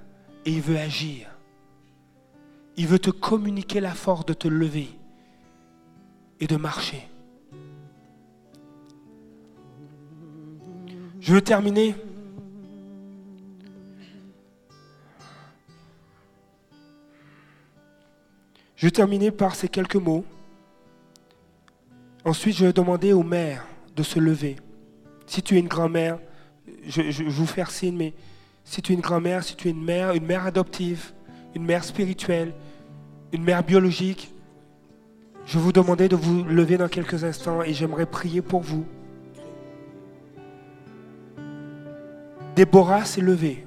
et 0.45 0.53
il 0.53 0.61
veut 0.61 0.79
agir. 0.79 1.29
Il 2.77 2.87
veut 2.87 3.01
te 3.01 3.11
communiquer 3.11 3.81
la 3.81 3.93
force 3.93 4.25
de 4.27 4.33
te 4.33 4.47
lever 4.47 4.89
et 6.39 6.47
de 6.47 6.55
marcher. 6.55 7.03
Je 11.19 11.35
veux 11.35 11.41
terminer 11.41 11.97
Je 18.77 18.87
vais 18.87 18.93
terminer 18.93 19.33
par 19.33 19.57
ces 19.57 19.69
quelques 19.69 19.97
mots. 19.97 20.25
Ensuite, 22.25 22.57
je 22.57 22.67
vais 22.67 22.73
demander 22.73 23.13
aux 23.13 23.25
mères 23.25 23.67
de 23.97 24.05
se 24.05 24.21
lever. 24.21 24.55
Si 25.27 25.43
tu 25.43 25.57
es 25.57 25.59
une 25.59 25.67
grand-mère, 25.67 26.21
je, 26.87 27.11
je, 27.11 27.25
vous 27.25 27.47
faire 27.47 27.73
signe, 27.73 27.97
mais 27.97 28.15
si 28.65 28.83
tu 28.83 28.93
es 28.93 28.95
une 28.95 29.03
grand-mère, 29.03 29.45
si 29.45 29.55
tu 29.55 29.69
es 29.69 29.71
une 29.71 29.85
mère, 29.85 30.13
une 30.13 30.27
mère 30.27 30.47
adoptive, 30.47 31.13
une 31.55 31.65
mère 31.65 31.85
spirituelle, 31.85 32.55
une 33.33 33.45
mère 33.45 33.63
biologique, 33.63 34.33
je 35.47 35.59
vous 35.59 35.73
demander 35.73 36.09
de 36.09 36.17
vous 36.17 36.43
lever 36.45 36.79
dans 36.79 36.89
quelques 36.89 37.23
instants 37.23 37.63
et 37.63 37.75
j'aimerais 37.75 38.07
prier 38.07 38.41
pour 38.41 38.63
vous. 38.63 38.87
Déborah 42.57 43.05
s'est 43.05 43.21
levée. 43.21 43.67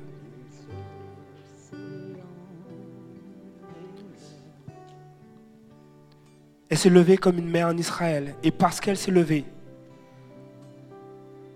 Elle 6.69 6.78
s'est 6.78 6.89
levée 6.89 7.17
comme 7.17 7.38
une 7.38 7.49
mère 7.49 7.67
en 7.67 7.78
Israël. 7.78 8.36
Et 8.43 8.51
parce 8.51 8.80
qu'elle 8.80 8.97
s'est 8.97 9.11
levée, 9.11 9.45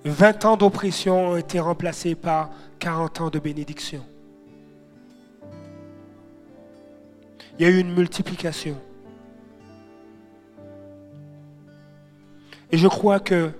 20 0.06 0.46
ans 0.46 0.58
d'oppression 0.58 1.30
ont 1.30 1.38
été 1.38 1.60
remplacés 1.60 2.16
par 2.16 2.50
40 2.82 3.22
ans 3.22 3.30
de 3.30 3.38
bénédiction. 3.38 4.04
Il 7.60 7.64
y 7.64 7.66
a 7.66 7.70
eu 7.70 7.78
une 7.78 7.94
multiplication. 7.94 8.76
Et 12.72 12.80
je 12.80 12.88
crois 12.88 13.20
que 13.20 13.52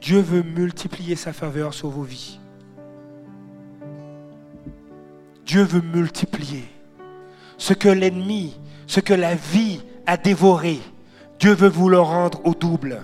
Dieu 0.00 0.20
veut 0.20 0.44
multiplier 0.44 1.16
sa 1.16 1.32
faveur 1.32 1.74
sur 1.74 1.88
vos 1.88 2.04
vies. 2.04 2.38
Dieu 5.44 5.64
veut 5.64 5.82
multiplier 5.82 6.64
ce 7.56 7.72
que 7.72 7.88
l'ennemi, 7.88 8.56
ce 8.86 9.00
que 9.00 9.14
la 9.14 9.34
vie 9.34 9.82
a 10.06 10.16
dévoré. 10.16 10.78
Dieu 11.40 11.52
veut 11.52 11.68
vous 11.68 11.88
le 11.88 11.98
rendre 11.98 12.40
au 12.46 12.54
double. 12.54 13.02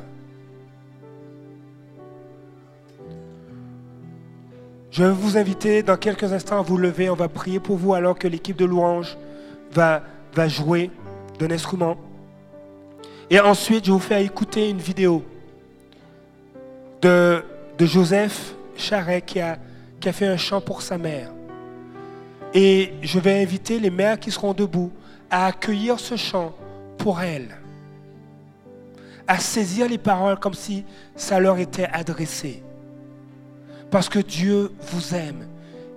Je 4.94 5.02
vais 5.02 5.10
vous 5.10 5.36
inviter 5.36 5.82
dans 5.82 5.96
quelques 5.96 6.32
instants 6.32 6.60
à 6.60 6.62
vous 6.62 6.78
lever. 6.78 7.10
On 7.10 7.16
va 7.16 7.28
prier 7.28 7.58
pour 7.58 7.76
vous 7.76 7.94
alors 7.94 8.16
que 8.16 8.28
l'équipe 8.28 8.56
de 8.56 8.64
louange 8.64 9.18
va, 9.72 10.04
jouer 10.46 10.88
d'un 11.36 11.50
instrument. 11.50 11.96
Et 13.28 13.40
ensuite, 13.40 13.86
je 13.86 13.90
vous 13.90 13.98
fais 13.98 14.24
écouter 14.24 14.70
une 14.70 14.78
vidéo 14.78 15.24
de, 17.02 17.42
de 17.76 17.86
Joseph 17.86 18.54
Charret 18.76 19.22
qui 19.22 19.40
a, 19.40 19.58
qui 19.98 20.08
a 20.08 20.12
fait 20.12 20.28
un 20.28 20.36
chant 20.36 20.60
pour 20.60 20.80
sa 20.80 20.96
mère. 20.96 21.32
Et 22.52 22.92
je 23.02 23.18
vais 23.18 23.42
inviter 23.42 23.80
les 23.80 23.90
mères 23.90 24.20
qui 24.20 24.30
seront 24.30 24.54
debout 24.54 24.92
à 25.28 25.46
accueillir 25.46 25.98
ce 25.98 26.14
chant 26.14 26.54
pour 26.98 27.20
elles, 27.20 27.56
à 29.26 29.40
saisir 29.40 29.88
les 29.88 29.98
paroles 29.98 30.38
comme 30.38 30.54
si 30.54 30.84
ça 31.16 31.40
leur 31.40 31.58
était 31.58 31.88
adressé. 31.92 32.62
Parce 33.94 34.08
que 34.08 34.18
Dieu 34.18 34.72
vous 34.90 35.14
aime 35.14 35.46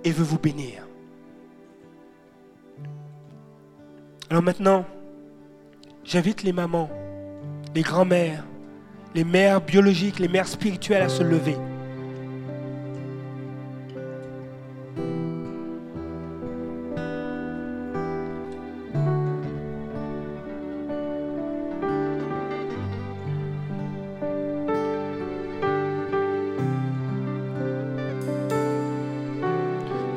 et 0.04 0.12
veut 0.12 0.22
vous 0.22 0.38
bénir. 0.38 0.86
Alors 4.30 4.40
maintenant, 4.40 4.84
j'invite 6.04 6.44
les 6.44 6.52
mamans, 6.52 6.88
les 7.74 7.82
grands-mères, 7.82 8.44
les 9.16 9.24
mères 9.24 9.60
biologiques, 9.60 10.20
les 10.20 10.28
mères 10.28 10.46
spirituelles 10.46 11.02
à 11.02 11.08
se 11.08 11.24
lever. 11.24 11.56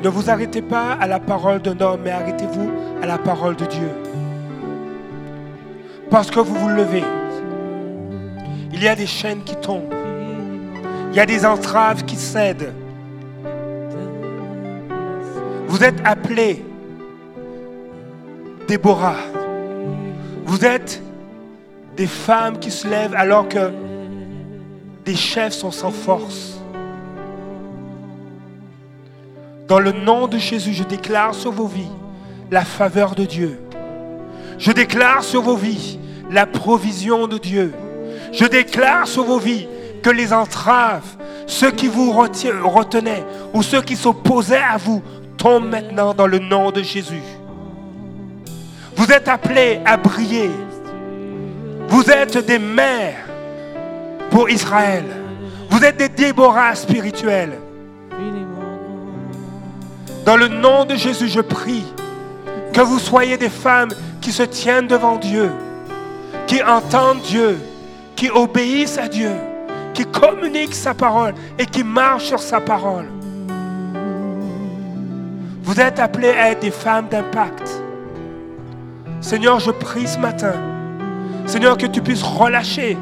Ne 0.02 0.08
vous 0.08 0.30
arrêtez 0.30 0.62
pas 0.62 0.92
à 1.00 1.06
la 1.06 1.20
parole 1.20 1.62
d'un 1.62 1.80
homme, 1.80 2.00
mais 2.02 2.10
arrêtez-vous 2.10 2.70
à 3.00 3.06
la 3.06 3.18
parole 3.18 3.54
de 3.54 3.64
Dieu. 3.66 3.88
Parce 6.10 6.28
que 6.28 6.40
vous 6.40 6.54
vous 6.56 6.68
levez, 6.68 7.04
il 8.72 8.82
y 8.82 8.88
a 8.88 8.96
des 8.96 9.06
chaînes 9.06 9.44
qui 9.44 9.54
tombent. 9.54 9.94
Il 11.10 11.16
y 11.16 11.20
a 11.20 11.26
des 11.26 11.46
entraves 11.46 12.04
qui 12.04 12.16
cèdent. 12.16 12.72
Vous 15.68 15.84
êtes 15.84 16.00
appelés 16.04 16.64
Déborah. 18.66 19.16
Vous 20.44 20.64
êtes 20.64 21.00
des 21.96 22.06
femmes 22.06 22.58
qui 22.58 22.70
se 22.70 22.88
lèvent 22.88 23.14
alors 23.14 23.48
que 23.48 23.70
des 25.04 25.14
chefs 25.14 25.52
sont 25.52 25.70
sans 25.70 25.90
force. 25.90 26.61
Dans 29.68 29.78
le 29.78 29.92
nom 29.92 30.26
de 30.26 30.38
Jésus, 30.38 30.72
je 30.72 30.82
déclare 30.82 31.34
sur 31.34 31.52
vos 31.52 31.66
vies 31.66 31.90
la 32.50 32.64
faveur 32.64 33.14
de 33.14 33.24
Dieu. 33.24 33.58
Je 34.58 34.72
déclare 34.72 35.22
sur 35.22 35.42
vos 35.42 35.56
vies 35.56 35.98
la 36.30 36.46
provision 36.46 37.26
de 37.26 37.38
Dieu. 37.38 37.72
Je 38.32 38.44
déclare 38.44 39.06
sur 39.06 39.24
vos 39.24 39.38
vies 39.38 39.66
que 40.02 40.10
les 40.10 40.32
entraves, 40.32 41.16
ceux 41.46 41.70
qui 41.70 41.86
vous 41.86 42.12
retenaient 42.12 43.24
ou 43.54 43.62
ceux 43.62 43.82
qui 43.82 43.96
s'opposaient 43.96 44.56
à 44.56 44.76
vous, 44.76 45.02
tombent 45.36 45.70
maintenant 45.70 46.14
dans 46.14 46.26
le 46.26 46.38
nom 46.38 46.70
de 46.70 46.82
Jésus. 46.82 47.22
Vous 48.96 49.10
êtes 49.10 49.28
appelés 49.28 49.80
à 49.84 49.96
briller. 49.96 50.50
Vous 51.88 52.10
êtes 52.10 52.38
des 52.38 52.58
mères 52.58 53.26
pour 54.30 54.50
Israël. 54.50 55.04
Vous 55.70 55.84
êtes 55.84 55.96
des 55.96 56.08
Déborah 56.08 56.74
spirituels. 56.74 57.58
Dans 60.24 60.36
le 60.36 60.46
nom 60.46 60.84
de 60.84 60.94
Jésus, 60.94 61.28
je 61.28 61.40
prie 61.40 61.84
que 62.72 62.80
vous 62.80 62.98
soyez 63.00 63.36
des 63.36 63.48
femmes 63.48 63.90
qui 64.20 64.30
se 64.30 64.44
tiennent 64.44 64.86
devant 64.86 65.16
Dieu, 65.16 65.50
qui 66.46 66.62
entendent 66.62 67.22
Dieu, 67.22 67.58
qui 68.14 68.30
obéissent 68.30 68.98
à 68.98 69.08
Dieu, 69.08 69.32
qui 69.94 70.04
communiquent 70.06 70.74
sa 70.74 70.94
parole 70.94 71.34
et 71.58 71.66
qui 71.66 71.82
marchent 71.82 72.26
sur 72.26 72.40
sa 72.40 72.60
parole. 72.60 73.06
Vous 75.64 75.80
êtes 75.80 75.98
appelés 75.98 76.30
à 76.30 76.50
être 76.50 76.60
des 76.60 76.70
femmes 76.70 77.08
d'impact. 77.10 77.68
Seigneur, 79.20 79.58
je 79.58 79.72
prie 79.72 80.06
ce 80.06 80.18
matin, 80.18 80.54
Seigneur, 81.46 81.76
que 81.76 81.86
tu 81.86 82.00
puisses 82.00 82.22
relâcher, 82.22 82.96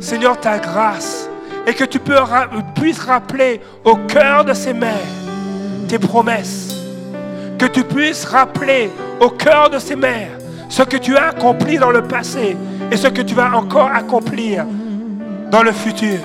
Seigneur, 0.00 0.38
ta 0.40 0.58
grâce 0.58 1.28
et 1.66 1.74
que 1.74 1.84
tu 1.84 2.00
puisses 2.74 3.00
rappeler 3.00 3.60
au 3.84 3.94
cœur 3.94 4.44
de 4.44 4.52
ces 4.52 4.72
mères 4.72 5.21
promesses. 5.98 6.74
Que 7.58 7.66
tu 7.66 7.84
puisses 7.84 8.24
rappeler 8.24 8.90
au 9.20 9.30
cœur 9.30 9.70
de 9.70 9.78
ces 9.78 9.96
mères 9.96 10.30
ce 10.68 10.82
que 10.82 10.96
tu 10.96 11.16
as 11.16 11.28
accompli 11.28 11.78
dans 11.78 11.90
le 11.90 12.02
passé 12.02 12.56
et 12.90 12.96
ce 12.96 13.08
que 13.08 13.22
tu 13.22 13.34
vas 13.34 13.54
encore 13.54 13.90
accomplir 13.94 14.64
dans 15.50 15.62
le 15.62 15.72
futur. 15.72 16.18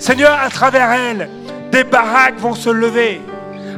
Seigneur, 0.00 0.36
à 0.44 0.50
travers 0.50 0.90
elles, 0.90 1.28
des 1.70 1.84
baraques 1.84 2.38
vont 2.38 2.54
se 2.54 2.70
lever. 2.70 3.20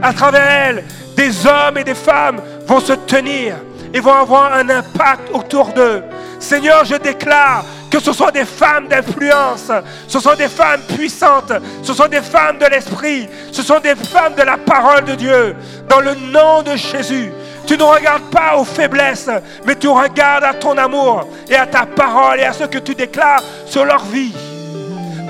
À 0.02 0.12
travers 0.14 0.50
elles, 0.50 0.84
des 1.16 1.46
hommes 1.46 1.78
et 1.78 1.84
des 1.84 1.94
femmes 1.94 2.40
vont 2.66 2.80
se 2.80 2.94
tenir 2.94 3.56
et 3.92 4.00
vont 4.00 4.14
avoir 4.14 4.54
un 4.54 4.68
impact 4.70 5.30
autour 5.32 5.68
d'eux. 5.68 6.02
Seigneur, 6.40 6.84
je 6.84 6.96
déclare 6.96 7.64
que 7.94 8.00
ce 8.00 8.12
sont 8.12 8.30
des 8.34 8.44
femmes 8.44 8.88
d'influence, 8.88 9.70
ce 10.08 10.18
sont 10.18 10.34
des 10.34 10.48
femmes 10.48 10.80
puissantes, 10.96 11.52
ce 11.80 11.94
sont 11.94 12.08
des 12.08 12.22
femmes 12.22 12.58
de 12.58 12.66
l'esprit, 12.66 13.28
ce 13.52 13.62
sont 13.62 13.78
des 13.78 13.94
femmes 13.94 14.34
de 14.34 14.42
la 14.42 14.56
parole 14.56 15.04
de 15.04 15.14
Dieu. 15.14 15.54
Dans 15.88 16.00
le 16.00 16.12
nom 16.16 16.62
de 16.62 16.74
Jésus, 16.74 17.32
tu 17.68 17.78
ne 17.78 17.84
regardes 17.84 18.28
pas 18.32 18.56
aux 18.56 18.64
faiblesses, 18.64 19.30
mais 19.64 19.76
tu 19.76 19.86
regardes 19.86 20.42
à 20.42 20.54
ton 20.54 20.76
amour 20.76 21.28
et 21.48 21.54
à 21.54 21.66
ta 21.66 21.86
parole 21.86 22.40
et 22.40 22.44
à 22.44 22.52
ce 22.52 22.64
que 22.64 22.78
tu 22.78 22.96
déclares 22.96 23.44
sur 23.64 23.84
leur 23.84 24.04
vie. 24.06 24.34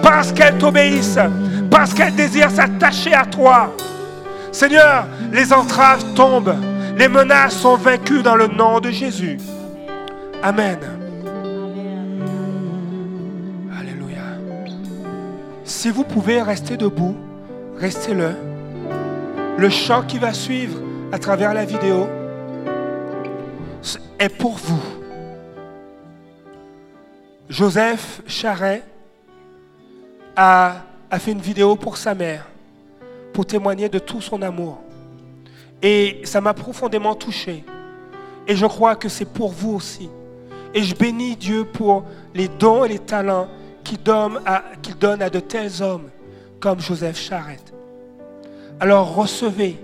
Parce 0.02 0.32
qu'elles 0.32 0.56
t'obéissent, 0.56 1.18
parce 1.70 1.92
qu'elles 1.92 2.14
désirent 2.14 2.50
s'attacher 2.50 3.12
à 3.12 3.26
toi. 3.26 3.74
Seigneur, 4.52 5.04
les 5.30 5.52
entraves 5.52 6.14
tombent, 6.14 6.56
les 6.96 7.08
menaces 7.08 7.56
sont 7.56 7.76
vaincues 7.76 8.22
dans 8.22 8.36
le 8.36 8.46
nom 8.46 8.80
de 8.80 8.90
Jésus. 8.90 9.36
Amen. 10.42 10.93
Si 15.64 15.88
vous 15.88 16.04
pouvez 16.04 16.42
rester 16.42 16.76
debout, 16.76 17.16
restez-le. 17.78 18.32
Le 19.56 19.70
chant 19.70 20.02
qui 20.02 20.18
va 20.18 20.34
suivre 20.34 20.78
à 21.10 21.18
travers 21.18 21.54
la 21.54 21.64
vidéo, 21.64 22.06
est 24.18 24.28
pour 24.28 24.56
vous. 24.56 24.82
Joseph 27.48 28.22
Charret 28.26 28.82
a, 30.36 30.76
a 31.10 31.18
fait 31.18 31.32
une 31.32 31.40
vidéo 31.40 31.76
pour 31.76 31.96
sa 31.96 32.14
mère, 32.14 32.46
pour 33.32 33.46
témoigner 33.46 33.88
de 33.88 33.98
tout 33.98 34.20
son 34.20 34.42
amour. 34.42 34.80
Et 35.82 36.20
ça 36.24 36.40
m'a 36.40 36.54
profondément 36.54 37.14
touché. 37.14 37.64
Et 38.46 38.56
je 38.56 38.66
crois 38.66 38.96
que 38.96 39.08
c'est 39.08 39.24
pour 39.24 39.50
vous 39.52 39.74
aussi. 39.74 40.10
Et 40.74 40.82
je 40.82 40.94
bénis 40.94 41.36
Dieu 41.36 41.64
pour 41.64 42.04
les 42.34 42.48
dons 42.48 42.84
et 42.84 42.88
les 42.88 42.98
talents 42.98 43.48
qu'il 43.84 44.02
donne 44.02 44.40
à, 44.46 44.64
qu'il 44.82 44.96
donne 44.96 45.22
à 45.22 45.30
de 45.30 45.40
tels 45.40 45.82
hommes 45.82 46.10
comme 46.58 46.80
Joseph 46.80 47.18
Charette. 47.18 47.72
Alors 48.80 49.14
recevez 49.14 49.78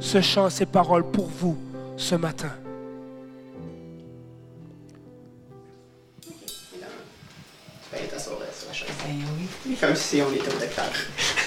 ce 0.00 0.20
chant, 0.20 0.50
ces 0.50 0.66
paroles 0.66 1.04
pour 1.10 1.26
vous 1.26 1.56
ce 1.96 2.14
matin. 2.14 2.50
Comme 9.80 9.96
si 9.96 10.22
on 10.22 10.32
était 10.32 10.48
au 10.48 10.58
docteur. 10.58 10.84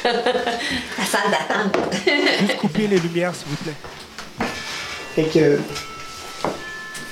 La 0.04 1.06
salle 1.06 1.32
d'attente. 1.32 1.78
Juste 2.40 2.58
couper 2.58 2.88
les 2.88 3.00
lumières, 3.00 3.34
s'il 3.34 3.48
vous 3.48 3.56
plaît. 3.64 3.76
Fait 5.16 5.24
que. 5.24 5.60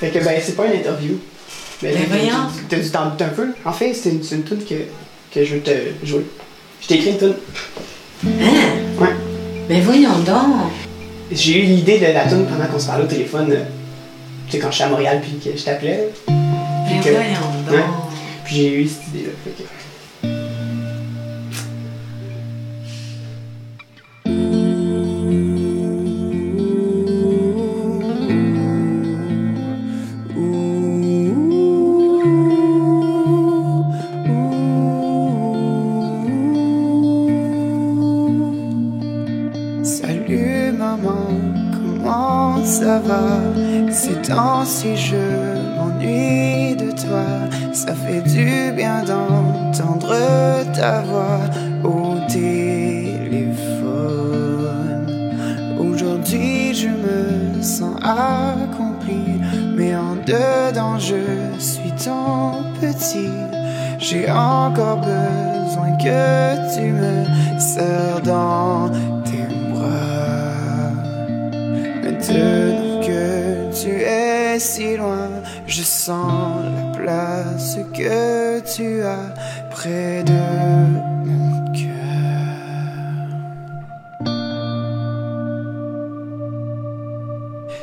Fait 0.00 0.10
que, 0.10 0.22
ben, 0.22 0.40
c'est 0.44 0.54
pas 0.54 0.66
une 0.66 0.80
interview. 0.80 1.18
Mais 1.92 2.06
voyons. 2.08 2.34
T'as 2.68 2.78
dû 2.78 2.90
t'en 2.90 3.10
douter 3.10 3.24
un 3.24 3.28
peu. 3.28 3.48
En 3.64 3.72
fait, 3.72 3.92
c'est 3.94 4.10
une, 4.10 4.22
c'est 4.22 4.36
une 4.36 4.44
tune 4.44 4.64
que, 4.64 4.74
que 5.32 5.44
je 5.44 5.54
veux 5.56 5.60
te 5.60 5.70
jouer. 6.04 6.26
Je 6.80 6.86
t'ai 6.88 6.94
écrit 6.96 7.10
une 7.10 7.18
tune. 7.18 7.34
Hein? 8.26 8.30
Ouais. 9.00 9.08
Ben 9.68 9.82
voyons 9.82 10.18
donc. 10.26 10.70
J'ai 11.32 11.62
eu 11.62 11.66
l'idée 11.66 11.98
de 11.98 12.06
la 12.06 12.26
tune 12.26 12.46
pendant 12.46 12.66
qu'on 12.70 12.78
se 12.78 12.86
parlait 12.86 13.04
au 13.04 13.08
téléphone. 13.08 13.50
euh, 13.50 13.62
Tu 14.46 14.52
sais, 14.52 14.58
quand 14.58 14.70
je 14.70 14.74
suis 14.76 14.84
à 14.84 14.88
Montréal 14.88 15.20
puis 15.22 15.38
que 15.52 15.56
je 15.58 15.64
t'appelais. 15.64 16.08
Que- 16.26 17.10
voyons 17.10 17.40
donc. 17.68 17.84
Puis 18.44 18.56
j'ai 18.56 18.80
eu 18.82 18.86
cette 18.88 19.08
idée-là. 19.08 19.30
Fait 19.44 19.50
que. 19.62 19.68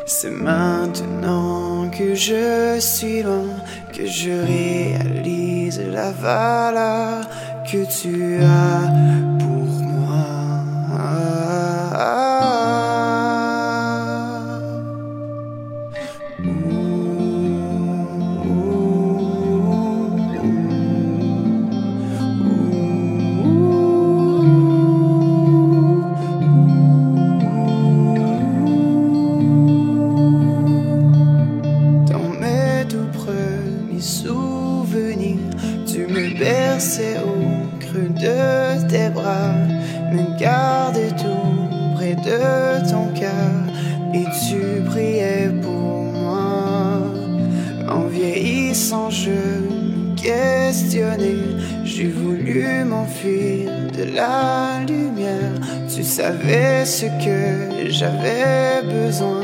C'est 0.05 0.31
maintenant 0.31 1.89
que 1.89 2.15
je 2.15 2.79
suis 2.79 3.21
loin 3.21 3.55
que 3.93 4.05
je 4.05 4.31
réalise 4.31 5.81
la 5.91 6.11
valeur 6.11 7.27
que 7.71 7.85
tu 7.85 8.41
as 8.43 9.30
la 54.13 54.83
lumière. 54.87 55.53
Tu 55.93 56.03
savais 56.03 56.85
ce 56.85 57.05
que 57.05 57.89
j'avais 57.89 58.81
besoin, 58.83 59.43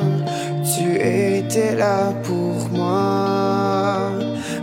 tu 0.76 0.96
étais 0.96 1.76
là 1.76 2.14
pour 2.24 2.70
moi. 2.72 4.12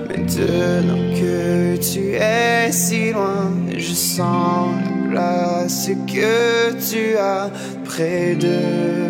Maintenant 0.08 1.04
que 1.20 1.76
tu 1.76 2.14
es 2.14 2.72
si 2.72 3.12
loin, 3.12 3.52
je 3.76 3.92
sens 3.92 4.68
la 5.12 5.44
place 5.64 5.90
que 6.06 6.72
tu 6.90 7.16
as 7.16 7.50
près 7.84 8.34
de 8.34 9.03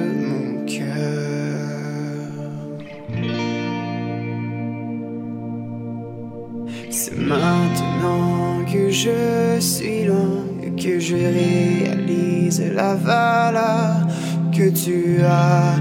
réalise 11.65 12.63
la 12.75 12.95
valeur 12.95 14.07
que 14.53 14.71
tu 14.71 15.23
as 15.23 15.77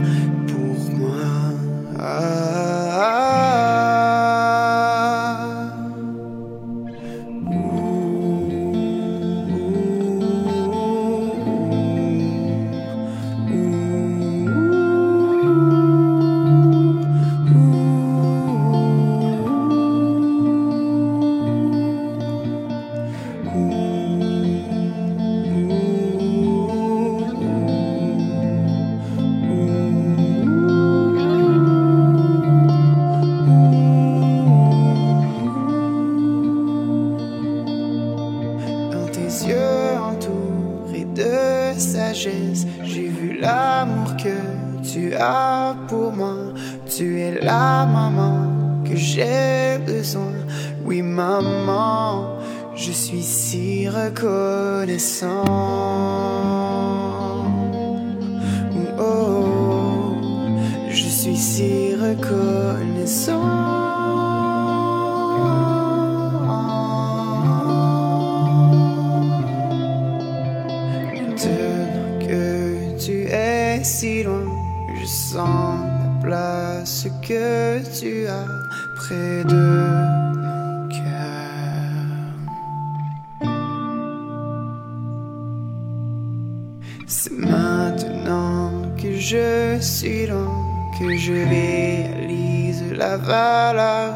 C'est 87.16 87.32
maintenant 87.32 88.92
que 88.98 89.20
je 89.20 89.78
suis 89.80 90.26
loin, 90.26 90.92
que 90.98 91.16
je 91.16 91.32
réalise 91.32 92.92
la 92.92 93.18
valeur 93.18 94.16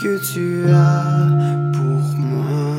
que 0.00 0.32
tu 0.32 0.70
as 0.70 1.26
pour 1.74 2.16
moi. 2.16 2.78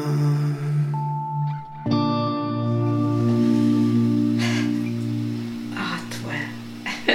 Ah, 5.76 6.00
toi. 6.10 6.34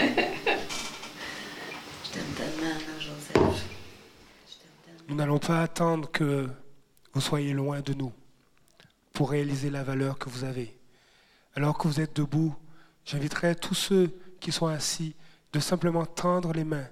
Je 2.04 2.10
t'aime 2.10 2.34
tellement, 2.36 2.74
non, 2.74 3.00
Joseph. 3.00 3.64
Je 4.46 4.52
t'aime 4.52 4.76
tellement. 4.84 5.04
Nous 5.08 5.14
n'allons 5.14 5.38
pas 5.38 5.62
attendre 5.62 6.10
que 6.10 6.46
vous 7.14 7.22
soyez 7.22 7.54
loin 7.54 7.80
de 7.80 7.94
nous 7.94 8.12
pour 9.14 9.30
réaliser 9.30 9.70
la 9.70 9.82
valeur 9.82 10.18
que 10.18 10.28
vous 10.28 10.44
avez. 10.44 10.76
Alors 11.54 11.78
que 11.78 11.88
vous 11.88 12.00
êtes 12.00 12.16
debout, 12.16 12.54
j'inviterai 13.04 13.54
tous 13.54 13.74
ceux 13.74 14.18
qui 14.40 14.52
sont 14.52 14.66
assis 14.66 15.14
de 15.52 15.60
simplement 15.60 16.04
tendre 16.04 16.52
les 16.52 16.64
mains 16.64 16.88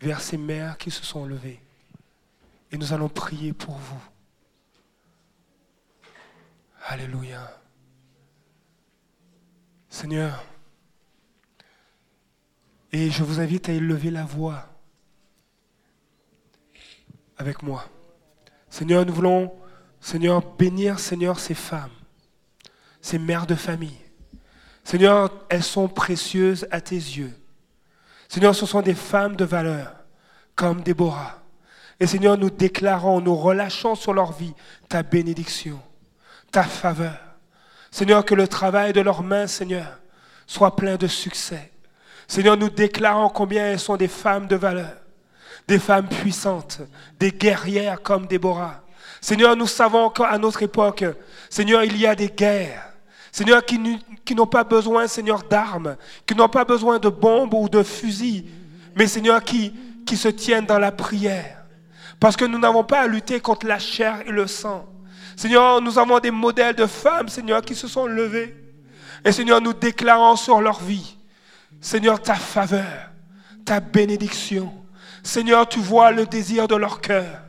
vers 0.00 0.20
ces 0.20 0.36
mères 0.36 0.76
qui 0.78 0.90
se 0.90 1.04
sont 1.04 1.26
levées. 1.26 1.62
Et 2.72 2.76
nous 2.76 2.92
allons 2.92 3.08
prier 3.08 3.52
pour 3.52 3.76
vous. 3.76 4.02
Alléluia. 6.86 7.60
Seigneur, 9.88 10.44
et 12.94 13.10
je 13.10 13.24
vous 13.24 13.40
invite 13.40 13.68
à 13.68 13.72
élever 13.72 14.12
la 14.12 14.24
voix 14.24 14.68
avec 17.36 17.60
moi. 17.64 17.88
Seigneur, 18.70 19.04
nous 19.04 19.12
voulons, 19.12 19.52
Seigneur, 20.00 20.40
bénir, 20.56 21.00
Seigneur, 21.00 21.40
ces 21.40 21.54
femmes, 21.54 21.90
ces 23.04 23.18
mères 23.18 23.46
de 23.46 23.54
famille. 23.54 24.00
Seigneur, 24.82 25.30
elles 25.50 25.62
sont 25.62 25.88
précieuses 25.88 26.66
à 26.70 26.80
tes 26.80 26.94
yeux. 26.94 27.34
Seigneur, 28.30 28.54
ce 28.54 28.64
sont 28.64 28.80
des 28.80 28.94
femmes 28.94 29.36
de 29.36 29.44
valeur, 29.44 29.92
comme 30.56 30.80
Déborah. 30.80 31.42
Et 32.00 32.06
Seigneur, 32.06 32.38
nous 32.38 32.48
déclarons, 32.48 33.20
nous 33.20 33.36
relâchons 33.36 33.94
sur 33.94 34.14
leur 34.14 34.32
vie 34.32 34.54
ta 34.88 35.02
bénédiction, 35.02 35.78
ta 36.50 36.62
faveur. 36.62 37.18
Seigneur, 37.90 38.24
que 38.24 38.34
le 38.34 38.48
travail 38.48 38.94
de 38.94 39.02
leurs 39.02 39.22
mains, 39.22 39.48
Seigneur, 39.48 40.00
soit 40.46 40.74
plein 40.74 40.96
de 40.96 41.06
succès. 41.06 41.72
Seigneur, 42.26 42.56
nous 42.56 42.70
déclarons 42.70 43.28
combien 43.28 43.66
elles 43.66 43.80
sont 43.80 43.98
des 43.98 44.08
femmes 44.08 44.46
de 44.46 44.56
valeur, 44.56 44.96
des 45.68 45.78
femmes 45.78 46.08
puissantes, 46.08 46.80
des 47.20 47.32
guerrières 47.32 48.00
comme 48.00 48.26
Déborah. 48.26 48.82
Seigneur, 49.20 49.56
nous 49.56 49.66
savons 49.66 50.08
qu'à 50.08 50.38
notre 50.38 50.62
époque, 50.62 51.04
Seigneur, 51.50 51.84
il 51.84 51.98
y 51.98 52.06
a 52.06 52.14
des 52.14 52.28
guerres. 52.28 52.93
Seigneur, 53.34 53.64
qui, 53.64 54.34
n'ont 54.36 54.46
pas 54.46 54.62
besoin, 54.62 55.08
Seigneur, 55.08 55.42
d'armes, 55.42 55.96
qui 56.24 56.36
n'ont 56.36 56.48
pas 56.48 56.64
besoin 56.64 57.00
de 57.00 57.08
bombes 57.08 57.52
ou 57.52 57.68
de 57.68 57.82
fusils, 57.82 58.44
mais 58.94 59.08
Seigneur, 59.08 59.42
qui, 59.42 59.74
se 60.16 60.28
tiennent 60.28 60.66
dans 60.66 60.78
la 60.78 60.92
prière. 60.92 61.64
Parce 62.20 62.36
que 62.36 62.44
nous 62.44 62.60
n'avons 62.60 62.84
pas 62.84 63.00
à 63.00 63.06
lutter 63.08 63.40
contre 63.40 63.66
la 63.66 63.80
chair 63.80 64.20
et 64.24 64.30
le 64.30 64.46
sang. 64.46 64.88
Seigneur, 65.34 65.80
nous 65.80 65.98
avons 65.98 66.20
des 66.20 66.30
modèles 66.30 66.76
de 66.76 66.86
femmes, 66.86 67.28
Seigneur, 67.28 67.60
qui 67.62 67.74
se 67.74 67.88
sont 67.88 68.06
levées. 68.06 68.54
Et 69.24 69.32
Seigneur, 69.32 69.60
nous 69.60 69.72
déclarons 69.72 70.36
sur 70.36 70.60
leur 70.60 70.80
vie, 70.80 71.16
Seigneur, 71.80 72.22
ta 72.22 72.36
faveur, 72.36 73.10
ta 73.64 73.80
bénédiction. 73.80 74.72
Seigneur, 75.24 75.68
tu 75.68 75.80
vois 75.80 76.12
le 76.12 76.24
désir 76.24 76.68
de 76.68 76.76
leur 76.76 77.00
cœur. 77.00 77.40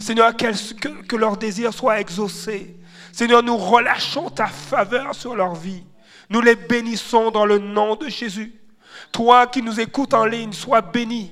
Seigneur, 0.00 0.34
que 0.34 1.16
leur 1.16 1.36
désir 1.36 1.74
soit 1.74 2.00
exaucé. 2.00 2.78
Seigneur, 3.14 3.44
nous 3.44 3.56
relâchons 3.56 4.28
ta 4.28 4.48
faveur 4.48 5.14
sur 5.14 5.36
leur 5.36 5.54
vie. 5.54 5.84
Nous 6.30 6.40
les 6.40 6.56
bénissons 6.56 7.30
dans 7.30 7.46
le 7.46 7.58
nom 7.58 7.94
de 7.94 8.08
Jésus. 8.08 8.52
Toi 9.12 9.46
qui 9.46 9.62
nous 9.62 9.78
écoutes 9.78 10.14
en 10.14 10.24
ligne, 10.24 10.52
sois 10.52 10.80
béni. 10.80 11.30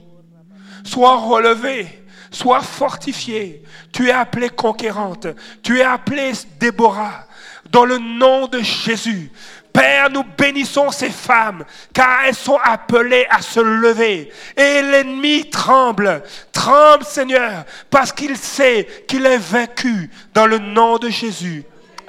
Sois 0.85 1.17
relevé, 1.17 2.05
sois 2.31 2.61
fortifié. 2.61 3.65
Tu 3.93 4.11
es 4.11 4.13
appelée 4.13 4.51
conquérante. 4.51 5.27
Tu 5.65 5.81
es 5.81 5.83
appelée 5.83 6.31
Déborah. 6.61 7.27
Dans 7.69 7.85
le 7.85 7.99
nom 7.99 8.47
de 8.47 8.61
Jésus. 8.61 9.33
Père, 9.73 10.09
nous 10.09 10.23
bénissons 10.39 10.93
ces 10.93 11.11
femmes, 11.11 11.65
car 11.93 12.27
elles 12.27 12.35
sont 12.37 12.59
appelées 12.63 13.27
à 13.29 13.43
se 13.43 13.59
lever. 13.59 14.31
Et 14.57 14.83
l'ennemi 14.83 15.51
tremble, 15.51 16.23
tremble 16.53 17.05
Seigneur, 17.05 17.65
parce 17.91 18.13
qu'il 18.13 18.37
sait 18.37 19.05
qu'il 19.09 19.27
est 19.27 19.39
vaincu 19.39 20.11
dans 20.33 20.47
le 20.47 20.59
nom 20.59 20.99
de 20.99 21.09
Jésus. 21.09 21.65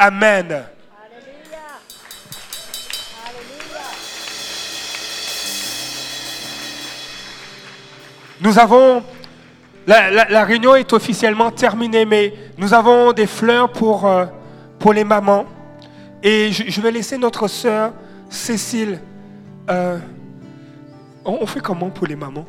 Amen. 0.06 0.66
Nous 8.41 8.60
avons... 8.60 9.01
La, 9.88 10.43
réunion 10.43 10.76
est 10.76 10.91
officiellement 10.91 11.51
terminée, 11.51 12.04
mais 12.04 12.34
nous 12.58 12.74
avons 12.74 13.14
des 13.14 13.28
fleurs 13.28 13.72
pour, 13.72 14.06
euh, 14.06 14.26
les 14.93 15.06
mamans. 15.06 15.45
Et 16.22 16.51
je, 16.51 16.82
vais 16.82 16.91
laisser 16.91 17.18
notre 17.18 17.47
sœur 17.47 17.93
Cécile. 18.30 18.99
euh, 19.70 19.99
on 21.24 21.45
fait 21.45 21.62
comment 21.62 21.89
pour 21.89 22.08
les 22.08 22.18
mamans? 22.18 22.45